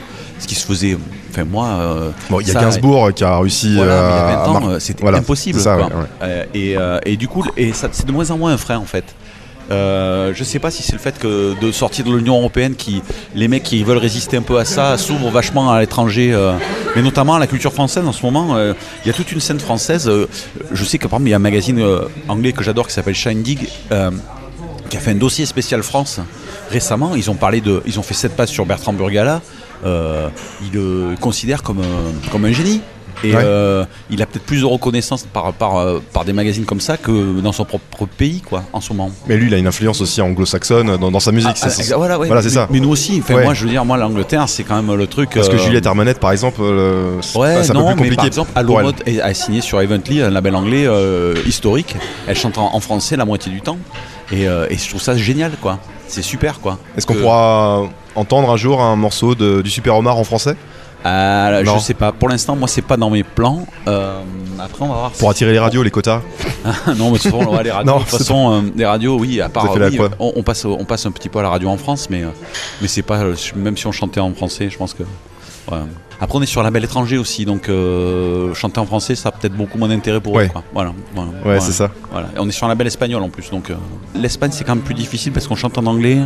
Ce 0.41 0.47
qui 0.47 0.55
se 0.55 0.65
faisait, 0.65 0.97
enfin, 1.29 1.45
moi. 1.45 1.67
euh, 1.67 2.09
Bon, 2.29 2.39
il 2.41 2.47
y 2.47 2.51
a 2.51 2.55
Gainsbourg 2.59 3.13
qui 3.13 3.23
a 3.23 3.37
réussi 3.37 3.75
voilà, 3.75 3.93
mais 4.01 4.09
il 4.09 4.15
y 4.15 4.19
à- 4.19 4.23
a 4.23 4.35
20 4.35 4.43
à 4.43 4.49
ans, 4.49 4.53
mar- 4.59 4.69
euh, 4.71 4.79
c'était 4.79 5.01
Voilà, 5.03 5.19
impossible. 5.19 5.59
ça, 5.59 5.75
quoi. 5.75 5.85
ouais, 5.85 5.93
ouais. 5.93 6.07
Euh, 6.23 6.43
et, 6.53 6.77
euh, 6.77 6.99
et 7.05 7.15
du 7.15 7.27
coup, 7.27 7.45
et 7.55 7.71
c'est 7.73 8.05
de 8.05 8.11
moins 8.11 8.29
en 8.31 8.37
moins 8.37 8.51
un 8.51 8.57
frein 8.57 8.77
en 8.79 8.85
fait. 8.85 9.05
Euh, 9.69 10.33
je 10.35 10.43
sais 10.43 10.59
pas 10.59 10.69
si 10.71 10.83
c'est 10.83 10.93
le 10.93 10.97
fait 10.97 11.17
que 11.17 11.53
de 11.61 11.71
sortir 11.71 12.03
de 12.03 12.11
l'Union 12.13 12.37
Européenne, 12.39 12.75
qui 12.75 13.01
les 13.35 13.47
mecs 13.47 13.63
qui 13.63 13.83
veulent 13.83 13.99
résister 13.99 14.35
un 14.35 14.41
peu 14.41 14.57
à 14.57 14.65
ça 14.65 14.97
s'ouvrent 14.97 15.29
vachement 15.29 15.71
à 15.71 15.79
l'étranger, 15.79 16.33
euh, 16.33 16.53
mais 16.95 17.01
notamment 17.01 17.35
à 17.35 17.39
la 17.39 17.47
culture 17.47 17.71
française 17.71 18.05
en 18.05 18.11
ce 18.11 18.25
moment. 18.25 18.55
euh, 18.57 18.73
Il 19.05 19.07
y 19.07 19.11
a 19.11 19.13
toute 19.13 19.31
une 19.31 19.39
scène 19.39 19.59
française. 19.59 20.09
euh, 20.09 20.27
je 20.73 20.83
sais 20.83 20.97
que 20.97 21.07
par 21.07 21.17
exemple, 21.19 21.27
il 21.29 21.31
y 21.31 21.33
a 21.33 21.37
un 21.37 21.39
magazine 21.39 21.79
euh, 21.79 22.01
anglais 22.27 22.51
que 22.51 22.63
j'adore 22.63 22.87
qui 22.87 22.93
s'appelle 22.93 23.15
Shindig. 23.15 23.69
euh, 23.91 24.11
qui 24.89 24.97
a 24.97 24.99
fait 24.99 25.11
un 25.11 25.15
dossier 25.15 25.45
spécial 25.45 25.83
France 25.83 26.19
récemment. 26.69 27.15
Ils 27.15 27.31
ont 27.31 27.35
parlé 27.35 27.61
de, 27.61 27.81
ils 27.85 27.97
ont 27.97 28.03
fait 28.03 28.13
cette 28.13 28.35
pages 28.35 28.49
sur 28.49 28.65
Bertrand 28.65 28.91
Burgala. 28.91 29.39
Euh, 29.85 30.29
ils 30.63 30.71
le 30.73 31.15
considèrent 31.19 31.63
comme 31.63 31.79
un, 31.79 32.29
comme 32.31 32.45
un 32.45 32.51
génie. 32.51 32.81
Et 33.23 33.35
Ouais. 33.35 33.41
euh, 33.43 33.85
il 34.09 34.19
a 34.23 34.25
peut-être 34.25 34.45
plus 34.45 34.61
de 34.61 34.65
reconnaissance 34.65 35.27
par, 35.31 35.53
par, 35.53 35.77
euh, 35.77 35.99
par 36.11 36.25
des 36.25 36.33
magazines 36.33 36.65
comme 36.65 36.79
ça 36.81 36.97
que 36.97 37.39
dans 37.39 37.51
son 37.51 37.65
propre 37.65 38.07
pays, 38.07 38.41
quoi, 38.41 38.63
en 38.73 38.81
ce 38.81 38.93
moment. 38.93 39.11
Mais 39.27 39.37
lui, 39.37 39.45
il 39.45 39.53
a 39.53 39.59
une 39.59 39.67
influence 39.67 40.01
aussi 40.01 40.21
anglo-saxonne 40.23 40.97
dans, 40.97 41.11
dans 41.11 41.19
sa 41.19 41.31
musique. 41.31 41.51
Ah, 41.61 41.69
c'est- 41.69 41.93
ah, 41.93 41.97
voilà, 41.97 42.17
ouais. 42.17 42.25
voilà, 42.25 42.41
c'est 42.41 42.49
ça. 42.49 42.67
mais 42.71 42.79
nous 42.79 42.89
aussi. 42.89 43.19
Enfin, 43.21 43.35
Ouais. 43.35 43.43
Moi, 43.43 43.53
je 43.53 43.63
veux 43.65 43.69
dire, 43.69 43.85
moi, 43.85 43.97
l'Angleterre, 43.97 44.49
c'est 44.49 44.63
quand 44.63 44.81
même 44.81 44.95
le 44.95 45.05
truc. 45.05 45.29
Parce 45.35 45.49
que 45.49 45.55
euh, 45.55 45.59
Juliette 45.59 45.85
Armanet, 45.85 46.15
par 46.19 46.31
exemple, 46.31 46.61
euh, 46.63 47.21
c'est 47.21 47.37
un 47.37 47.73
non, 47.75 47.89
peu 47.89 47.95
plus 48.01 48.09
mais 48.09 48.15
compliqué. 48.15 48.15
par 48.55 48.63
exemple, 48.63 49.03
a 49.21 49.33
signé 49.35 49.61
sur 49.61 49.79
Evently, 49.79 50.21
un 50.23 50.31
label 50.31 50.55
anglais 50.55 50.85
euh, 50.87 51.35
historique. 51.45 51.95
Elle 52.25 52.37
chante 52.37 52.57
en, 52.57 52.73
en 52.73 52.79
français 52.79 53.17
la 53.17 53.25
moitié 53.25 53.51
du 53.51 53.61
temps. 53.61 53.77
Et, 54.31 54.47
euh, 54.47 54.67
et 54.69 54.77
je 54.77 54.87
trouve 54.89 55.01
ça 55.01 55.15
génial, 55.15 55.51
quoi. 55.61 55.79
C'est 56.07 56.21
super, 56.21 56.59
quoi. 56.59 56.77
Est-ce 56.97 57.05
qu'on 57.05 57.13
Que- 57.13 57.19
pourra 57.21 57.83
entendre 58.15 58.49
un 58.51 58.57
jour 58.57 58.81
un 58.81 58.95
morceau 58.95 59.35
de- 59.35 59.61
du 59.61 59.69
Super 59.69 59.95
Omar 59.95 60.17
en 60.17 60.23
français? 60.23 60.55
Euh, 61.05 61.63
je 61.65 61.79
sais 61.79 61.95
pas. 61.95 62.11
Pour 62.11 62.29
l'instant, 62.29 62.55
moi, 62.55 62.67
c'est 62.67 62.83
pas 62.83 62.95
dans 62.97 63.09
mes 63.09 63.23
plans. 63.23 63.65
Euh, 63.87 64.19
après, 64.59 64.83
on 64.85 64.87
va 64.89 64.93
voir. 64.93 65.11
Pour 65.11 65.29
attirer 65.31 65.51
les 65.51 65.57
radios, 65.59 65.81
les 65.83 65.89
quotas? 65.89 66.21
Non, 66.97 67.09
mais 67.11 67.17
façon, 67.17 67.37
on 67.39 67.55
va 67.55 67.63
les 67.63 67.71
radios. 67.71 67.91
Non, 67.91 67.97
de 67.99 68.03
toute 68.03 68.17
façon, 68.19 68.53
euh, 68.53 68.61
les 68.75 68.85
radios, 68.85 69.17
oui, 69.17 69.41
à 69.41 69.49
part. 69.49 69.73
Oui, 69.75 69.97
on, 70.19 70.33
on 70.35 70.43
passe, 70.43 70.65
on 70.65 70.85
passe 70.85 71.05
un 71.07 71.11
petit 71.11 71.27
peu 71.29 71.39
à 71.39 71.41
la 71.41 71.49
radio 71.49 71.69
en 71.69 71.77
France, 71.77 72.07
mais, 72.11 72.21
mais 72.81 72.87
c'est 72.87 73.01
pas. 73.01 73.19
Même 73.55 73.77
si 73.77 73.87
on 73.87 73.91
chantait 73.91 74.19
en 74.19 74.31
français, 74.35 74.69
je 74.69 74.77
pense 74.77 74.93
que. 74.93 75.03
Ouais. 75.77 75.85
Après, 76.19 76.37
on 76.37 76.41
est 76.41 76.45
sur 76.45 76.61
label 76.61 76.83
étranger 76.83 77.17
aussi, 77.17 77.45
donc 77.45 77.67
euh, 77.67 78.53
chanter 78.53 78.79
en 78.79 78.85
français, 78.85 79.15
ça 79.15 79.29
a 79.29 79.31
peut-être 79.31 79.55
beaucoup 79.55 79.77
moins 79.79 79.87
d'intérêt 79.87 80.19
pour 80.21 80.33
Ouais. 80.33 80.45
eux. 80.45 80.49
Quoi. 80.49 80.63
Voilà, 80.73 80.93
voilà, 81.15 81.29
Ouais, 81.31 81.35
voilà. 81.43 81.59
c'est 81.61 81.71
ça. 81.71 81.89
Voilà. 82.11 82.27
Et 82.35 82.39
on 82.39 82.47
est 82.47 82.51
sur 82.51 82.65
un 82.67 82.69
label 82.69 82.87
espagnol 82.87 83.23
en 83.23 83.29
plus, 83.29 83.49
donc 83.49 83.69
euh, 83.71 83.75
l'Espagne 84.15 84.51
c'est 84.53 84.63
quand 84.63 84.75
même 84.75 84.83
plus 84.83 84.93
difficile 84.93 85.31
parce 85.31 85.47
qu'on 85.47 85.55
chante 85.55 85.77
en 85.77 85.85
anglais. 85.87 86.19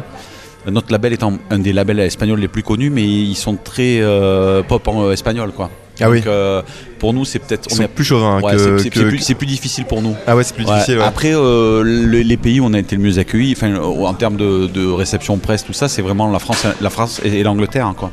Notre 0.70 0.92
label 0.92 1.14
est 1.14 1.22
un, 1.22 1.38
un 1.52 1.60
des 1.60 1.72
labels 1.74 2.00
espagnols 2.00 2.40
les 2.40 2.48
plus 2.48 2.64
connus, 2.64 2.90
mais 2.90 3.04
ils 3.04 3.36
sont 3.36 3.56
très 3.56 4.00
euh, 4.02 4.64
pop 4.64 4.88
en 4.88 5.12
espagnol, 5.12 5.52
quoi. 5.52 5.70
Ah 6.02 6.10
oui. 6.10 6.18
Donc, 6.18 6.28
euh, 6.28 6.62
pour 7.00 7.14
nous, 7.14 7.24
c'est 7.24 7.38
peut-être. 7.40 7.68
On 7.72 7.82
est- 7.82 7.88
plus 7.88 8.04
chauvins 8.04 8.42
Ouais, 8.42 8.54
que. 8.54 8.80
c'est- 8.80 8.90
plus, 8.90 9.46
difficile 9.46 9.86
pour 9.86 10.02
nous. 10.02 10.16
Ah 10.26 10.36
ouais, 10.36 10.44
c'est 10.44 10.56
plus 10.56 10.66
Ouais. 10.66 10.74
difficile. 10.74 10.98
ouais. 10.98 11.04
Après, 11.04 11.34
euh, 11.36 11.84
le- 11.84 12.22
les 12.22 12.38
pays 12.38 12.60
où 12.60 12.66
on 12.66 12.74
a 12.74 12.80
été 12.80 12.96
le 12.96 13.02
mieux 13.04 13.20
accueillis, 13.20 13.54
enfin, 13.56 13.76
en 13.76 14.14
termes 14.16 14.38
de, 14.38 14.66
de 14.66 14.88
réception 14.88 15.38
presse, 15.38 15.64
tout 15.64 15.72
ça, 15.72 15.88
c'est 15.88 16.02
vraiment 16.02 16.30
la 16.32 16.40
France, 16.40 16.66
la 16.82 16.90
France 16.90 17.22
et, 17.24 17.30
et 17.30 17.44
l'Angleterre, 17.44 17.86
hein, 17.86 17.96
quoi. 17.96 18.12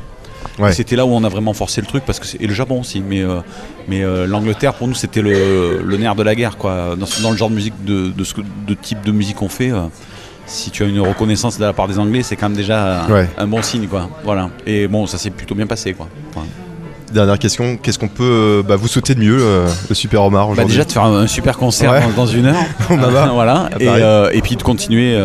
Ouais. 0.59 0.71
C'était 0.71 0.95
là 0.95 1.05
où 1.05 1.09
on 1.09 1.23
a 1.23 1.29
vraiment 1.29 1.53
forcé 1.53 1.81
le 1.81 1.87
truc 1.87 2.03
parce 2.05 2.19
que 2.19 2.25
et 2.39 2.45
le 2.45 2.53
Japon 2.53 2.81
aussi, 2.81 3.01
mais 3.01 3.21
euh, 3.21 3.39
mais 3.87 4.03
euh, 4.03 4.27
l'Angleterre 4.27 4.73
pour 4.75 4.87
nous 4.87 4.93
c'était 4.93 5.21
le, 5.21 5.81
le 5.83 5.97
nerf 5.97 6.13
de 6.15 6.21
la 6.23 6.35
guerre, 6.35 6.57
quoi. 6.57 6.95
Dans, 6.95 7.31
le 7.31 7.37
genre 7.37 7.49
de 7.49 7.55
musique 7.55 7.73
de, 7.85 8.09
de 8.09 8.23
ce 8.23 8.35
que- 8.35 8.41
de 8.67 8.73
type 8.75 9.01
de 9.03 9.11
musique 9.11 9.37
qu'on 9.37 9.49
fait. 9.49 9.71
euh, 9.71 9.81
si 10.45 10.69
tu 10.71 10.83
as 10.83 10.87
une 10.87 10.99
reconnaissance 10.99 11.57
de 11.57 11.63
la 11.63 11.71
part 11.73 11.87
des 11.87 11.97
Anglais, 11.99 12.21
c'est 12.21 12.35
quand 12.35 12.49
même 12.49 12.57
déjà 12.57 13.05
Ouais. 13.09 13.29
un 13.37 13.47
bon 13.47 13.61
signe, 13.63 13.87
quoi. 13.87 14.09
Voilà. 14.25 14.49
Et 14.67 14.87
bon, 14.89 15.07
ça 15.07 15.17
s'est 15.17 15.29
plutôt 15.31 15.55
bien 15.55 15.65
passé, 15.67 15.93
quoi. 15.93 16.07
Voilà. 16.33 16.49
Dernière 17.13 17.39
question, 17.39 17.77
qu'est-ce 17.77 17.97
qu'on 17.97 18.07
peut 18.09 18.63
bah, 18.67 18.75
vous 18.75 18.87
souhaiter 18.87 19.15
de 19.15 19.21
mieux, 19.21 19.37
euh, 19.39 19.67
le 19.87 19.95
Super 19.95 20.23
Omar 20.23 20.47
Bah 20.47 20.51
aujourd'hui 20.53 20.73
déjà 20.73 20.83
de 20.85 20.91
faire 20.91 21.03
un, 21.05 21.21
un 21.21 21.27
super 21.27 21.57
concert 21.57 21.91
Ouais. 21.91 22.01
dans, 22.01 22.09
dans 22.09 22.25
une 22.27 22.47
heure. 22.47 22.55
Voilà. 22.89 23.69
à 23.73 23.79
Et, 23.81 23.87
euh, 23.87 24.29
et 24.33 24.41
puis 24.41 24.55
de 24.55 24.63
continuer, 24.63 25.15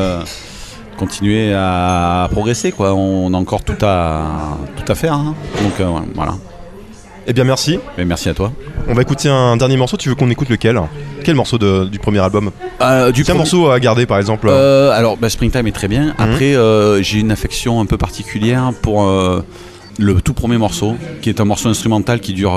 continuer 0.99 1.55
à 1.55 2.29
progresser 2.31 2.73
quoi. 2.73 2.95
On 2.95 3.33
a 3.33 3.37
encore 3.37 3.63
tout 3.63 3.83
à 3.83 4.59
tout 4.77 4.91
à 4.91 4.95
faire. 4.95 5.15
hein. 5.15 5.35
Donc 5.63 5.81
euh, 5.81 5.87
voilà. 6.15 6.35
Eh 7.27 7.33
bien 7.33 7.45
merci. 7.45 7.79
Mais 7.97 8.05
merci 8.05 8.29
à 8.29 8.35
toi. 8.35 8.53
On 8.89 8.95
va 8.95 9.03
écouter 9.03 9.29
un 9.29 9.57
dernier 9.57 9.77
morceau. 9.77 9.97
Tu 9.97 10.09
veux 10.09 10.15
qu'on 10.15 10.31
écoute 10.31 10.49
lequel? 10.49 10.81
Quel 11.25 11.35
morceau 11.35 11.59
de- 11.59 11.85
du 11.85 11.99
premier 11.99 12.21
album? 12.21 12.51
Euh, 12.81 13.13
du 13.13 13.23
Quel 13.23 13.35
premier- 13.35 13.39
morceau 13.39 13.71
à 13.71 13.79
garder 13.81 14.07
par 14.07 14.19
exemple 14.19 14.49
Euh, 14.51 14.91
alors, 14.93 15.17
bah, 15.19 15.29
Springtime 15.29 15.67
est 15.67 15.73
très 15.73 15.89
bien. 15.89 16.07
Mhm. 16.07 16.15
Après, 16.19 16.55
j'ai 17.03 17.19
une 17.19 17.31
affection 17.31 17.81
un 17.81 17.87
peu 17.87 17.99
particulière 17.99 18.73
pour 18.83 19.05
le 19.99 20.21
tout 20.23 20.33
premier 20.33 20.57
morceau, 20.59 20.97
qui 21.21 21.29
est 21.29 21.41
un 21.41 21.45
morceau 21.45 21.69
instrumental 21.69 22.21
qui 22.21 22.33
dure 22.33 22.55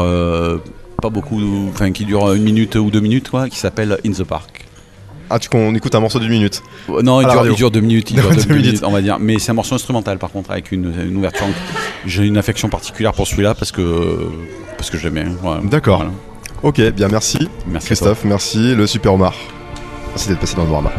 pas 1.02 1.10
beaucoup, 1.10 1.42
enfin 1.70 1.92
qui 1.92 2.06
dure 2.06 2.32
une 2.34 2.44
minute 2.44 2.76
ou 2.76 2.89
deux 2.92 3.00
minutes, 3.02 3.30
quoi, 3.30 3.50
qui 3.50 3.58
s'appelle 3.58 3.98
In 4.06 4.12
the 4.12 4.24
Park. 4.24 4.66
Ah, 5.34 5.39
tu 5.39 5.49
qu'on 5.49 5.73
écoute 5.75 5.95
un 5.95 5.99
morceau 5.99 6.19
d'une 6.19 6.32
minute. 6.32 6.61
Euh, 6.89 7.01
Non, 7.01 7.21
il 7.21 7.25
dure, 7.27 7.36
radio. 7.38 7.53
il 7.53 7.55
dure 7.55 7.71
deux 7.71 7.79
minutes, 7.79 8.11
il 8.11 8.15
dure 8.21 8.29
Deux 8.29 8.36
deux 8.43 8.49
minutes. 8.53 8.65
minutes, 8.65 8.84
on 8.86 8.91
va 8.91 9.01
dire. 9.01 9.17
Mais 9.19 9.39
c'est 9.39 9.51
un 9.51 9.55
morceau 9.55 9.75
instrumental, 9.75 10.17
par 10.17 10.32
contre, 10.32 10.51
avec 10.51 10.71
une, 10.71 10.93
une 11.07 11.17
ouverture. 11.17 11.45
J'ai 12.05 12.25
une 12.25 12.38
affection 12.38 12.69
particulière 12.69 13.13
pour 13.13 13.27
celui-là 13.27 13.53
parce 13.55 13.71
que 13.71 14.27
parce 14.77 14.89
que 14.89 14.97
je. 14.97 15.07
Voilà. 15.41 15.61
D'accord. 15.63 15.97
Voilà. 15.97 16.11
Ok, 16.63 16.79
bien 16.91 17.07
merci. 17.07 17.49
Merci. 17.67 17.88
Christophe, 17.88 18.23
merci. 18.25 18.75
Le 18.75 18.86
Super 18.88 19.13
Omar. 19.13 19.34
Merci 20.09 20.27
d'être 20.29 20.39
passé 20.39 20.55
dans 20.55 20.63
le 20.63 20.67
Noirama. 20.69 20.91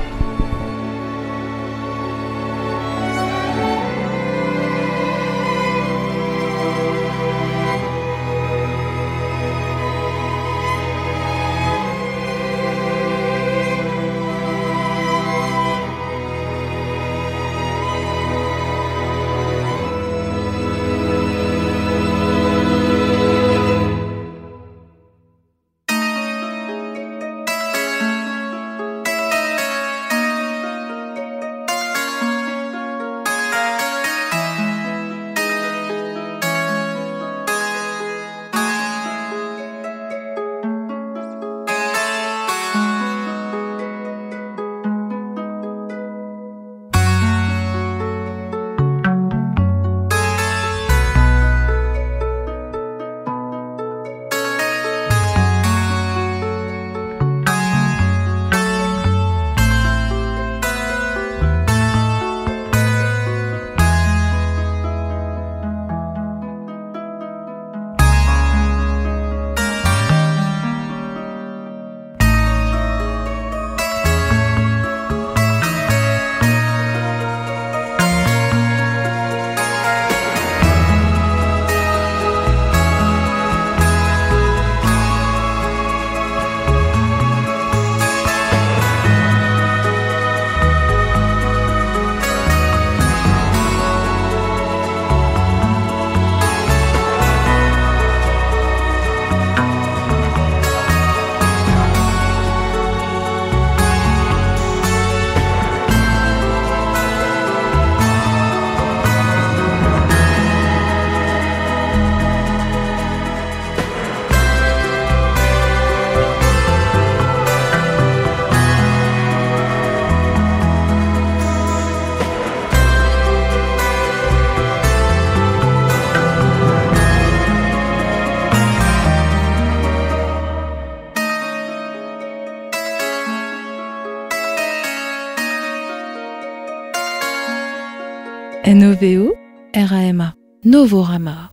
Novorama. 140.82 141.51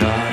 love. 0.00 0.27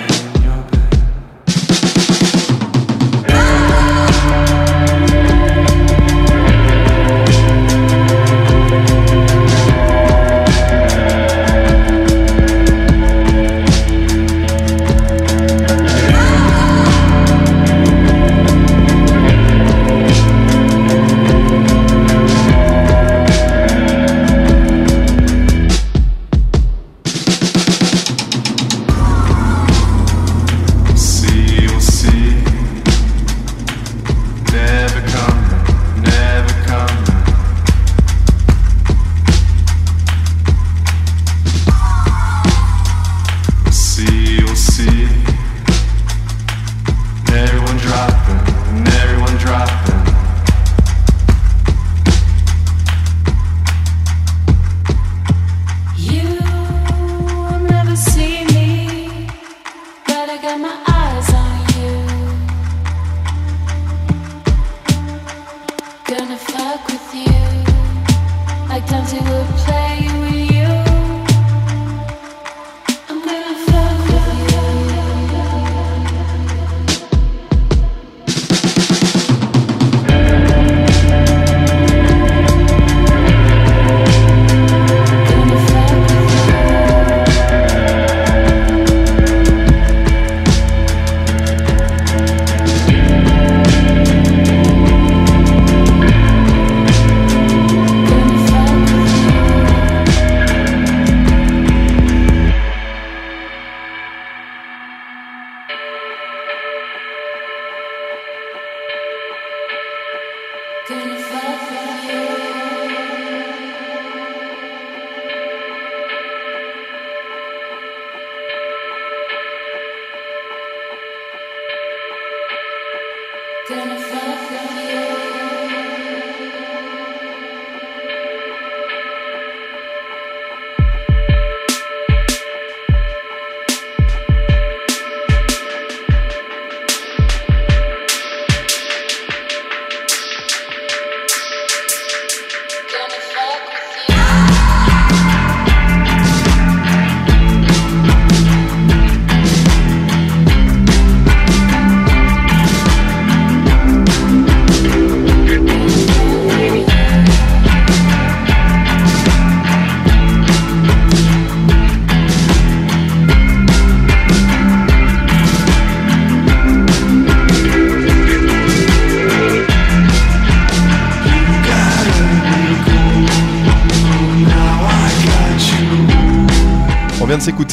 Confess. 110.86 111.65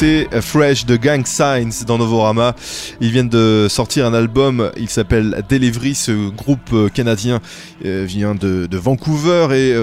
Euh, 0.01 0.41
Fresh 0.41 0.85
de 0.85 0.95
Gang 0.95 1.25
Signs 1.25 1.85
dans 1.85 1.97
Novorama. 1.97 2.55
Ils 2.99 3.11
viennent 3.11 3.29
de 3.29 3.67
sortir 3.69 4.05
un 4.05 4.13
album, 4.13 4.71
il 4.75 4.89
s'appelle 4.89 5.43
Delivery. 5.47 5.93
Ce 5.93 6.29
groupe 6.29 6.73
euh, 6.73 6.89
canadien 6.89 7.41
euh, 7.85 8.03
vient 8.05 8.33
de, 8.33 8.67
Vancouver 8.71 9.47
et 9.51 9.73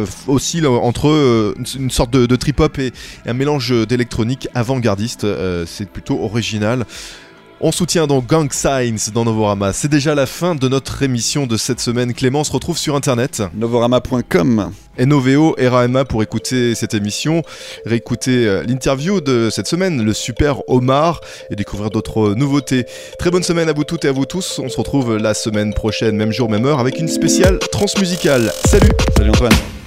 là, 0.61 0.71
entre 0.71 1.55
une 1.79 1.91
sorte 1.91 2.11
de, 2.11 2.37
trip-hop 2.37 2.79
et 2.79 2.93
un 3.25 3.33
mélange 3.35 3.73
d'électronique 3.87 4.49
avant-gardiste. 4.55 5.27
C'est 5.67 5.89
plutôt 5.89 6.21
original. 6.23 6.85
On 7.63 7.73
soutient 7.73 8.07
donc 8.07 8.27
Gang 8.27 8.51
Signs 8.51 9.13
dans 9.13 9.27
Novorama. 9.27 9.75
C'est 9.75 9.89
déjà 9.89 10.15
la 10.15 10.25
fin 10.25 10.55
de 10.55 10.67
notre 10.67 11.03
émission 11.03 11.47
de 11.47 11.59
cette 11.59 11.79
semaine. 11.79 12.15
Clément 12.15 12.43
se 12.43 12.53
retrouve 12.53 12.79
sur 12.79 12.97
internet. 12.97 13.43
Novorama.com. 13.55 14.73
NOVO, 14.99 15.57
RAMA 15.59 16.07
pour 16.07 16.23
écouter 16.23 16.75
cette 16.75 16.95
émission, 16.95 17.43
réécouter 17.85 18.47
euh, 18.47 18.63
l'interview 18.63 19.21
de 19.21 19.51
cette 19.51 19.67
semaine, 19.67 20.03
le 20.03 20.13
super 20.15 20.63
Omar, 20.69 21.21
et 21.51 21.57
découvrir 21.57 21.91
d'autres 21.91 22.35
nouveautés. 22.35 22.87
Très 23.19 23.31
bonne 23.31 23.43
semaine 23.43 23.69
à 23.69 23.75
vous 23.75 23.85
toutes 23.85 24.07
et 24.07 24.09
à 24.09 24.13
vous 24.13 24.25
tous. 24.27 24.59
On 24.59 24.71
se 24.71 24.79
retrouve 24.79 25.19
la 25.19 25.35
semaine 25.35 25.75
prochaine, 25.75 26.17
même 26.17 26.33
jour, 26.33 26.49
même 26.49 26.65
heure, 26.65 26.81
avec 26.81 26.99
une 26.99 27.09
spéciale 27.09 27.59
transmusicale. 27.71 28.53
Salut 28.65 28.91
Salut 29.17 29.31
Antoine. 29.31 29.80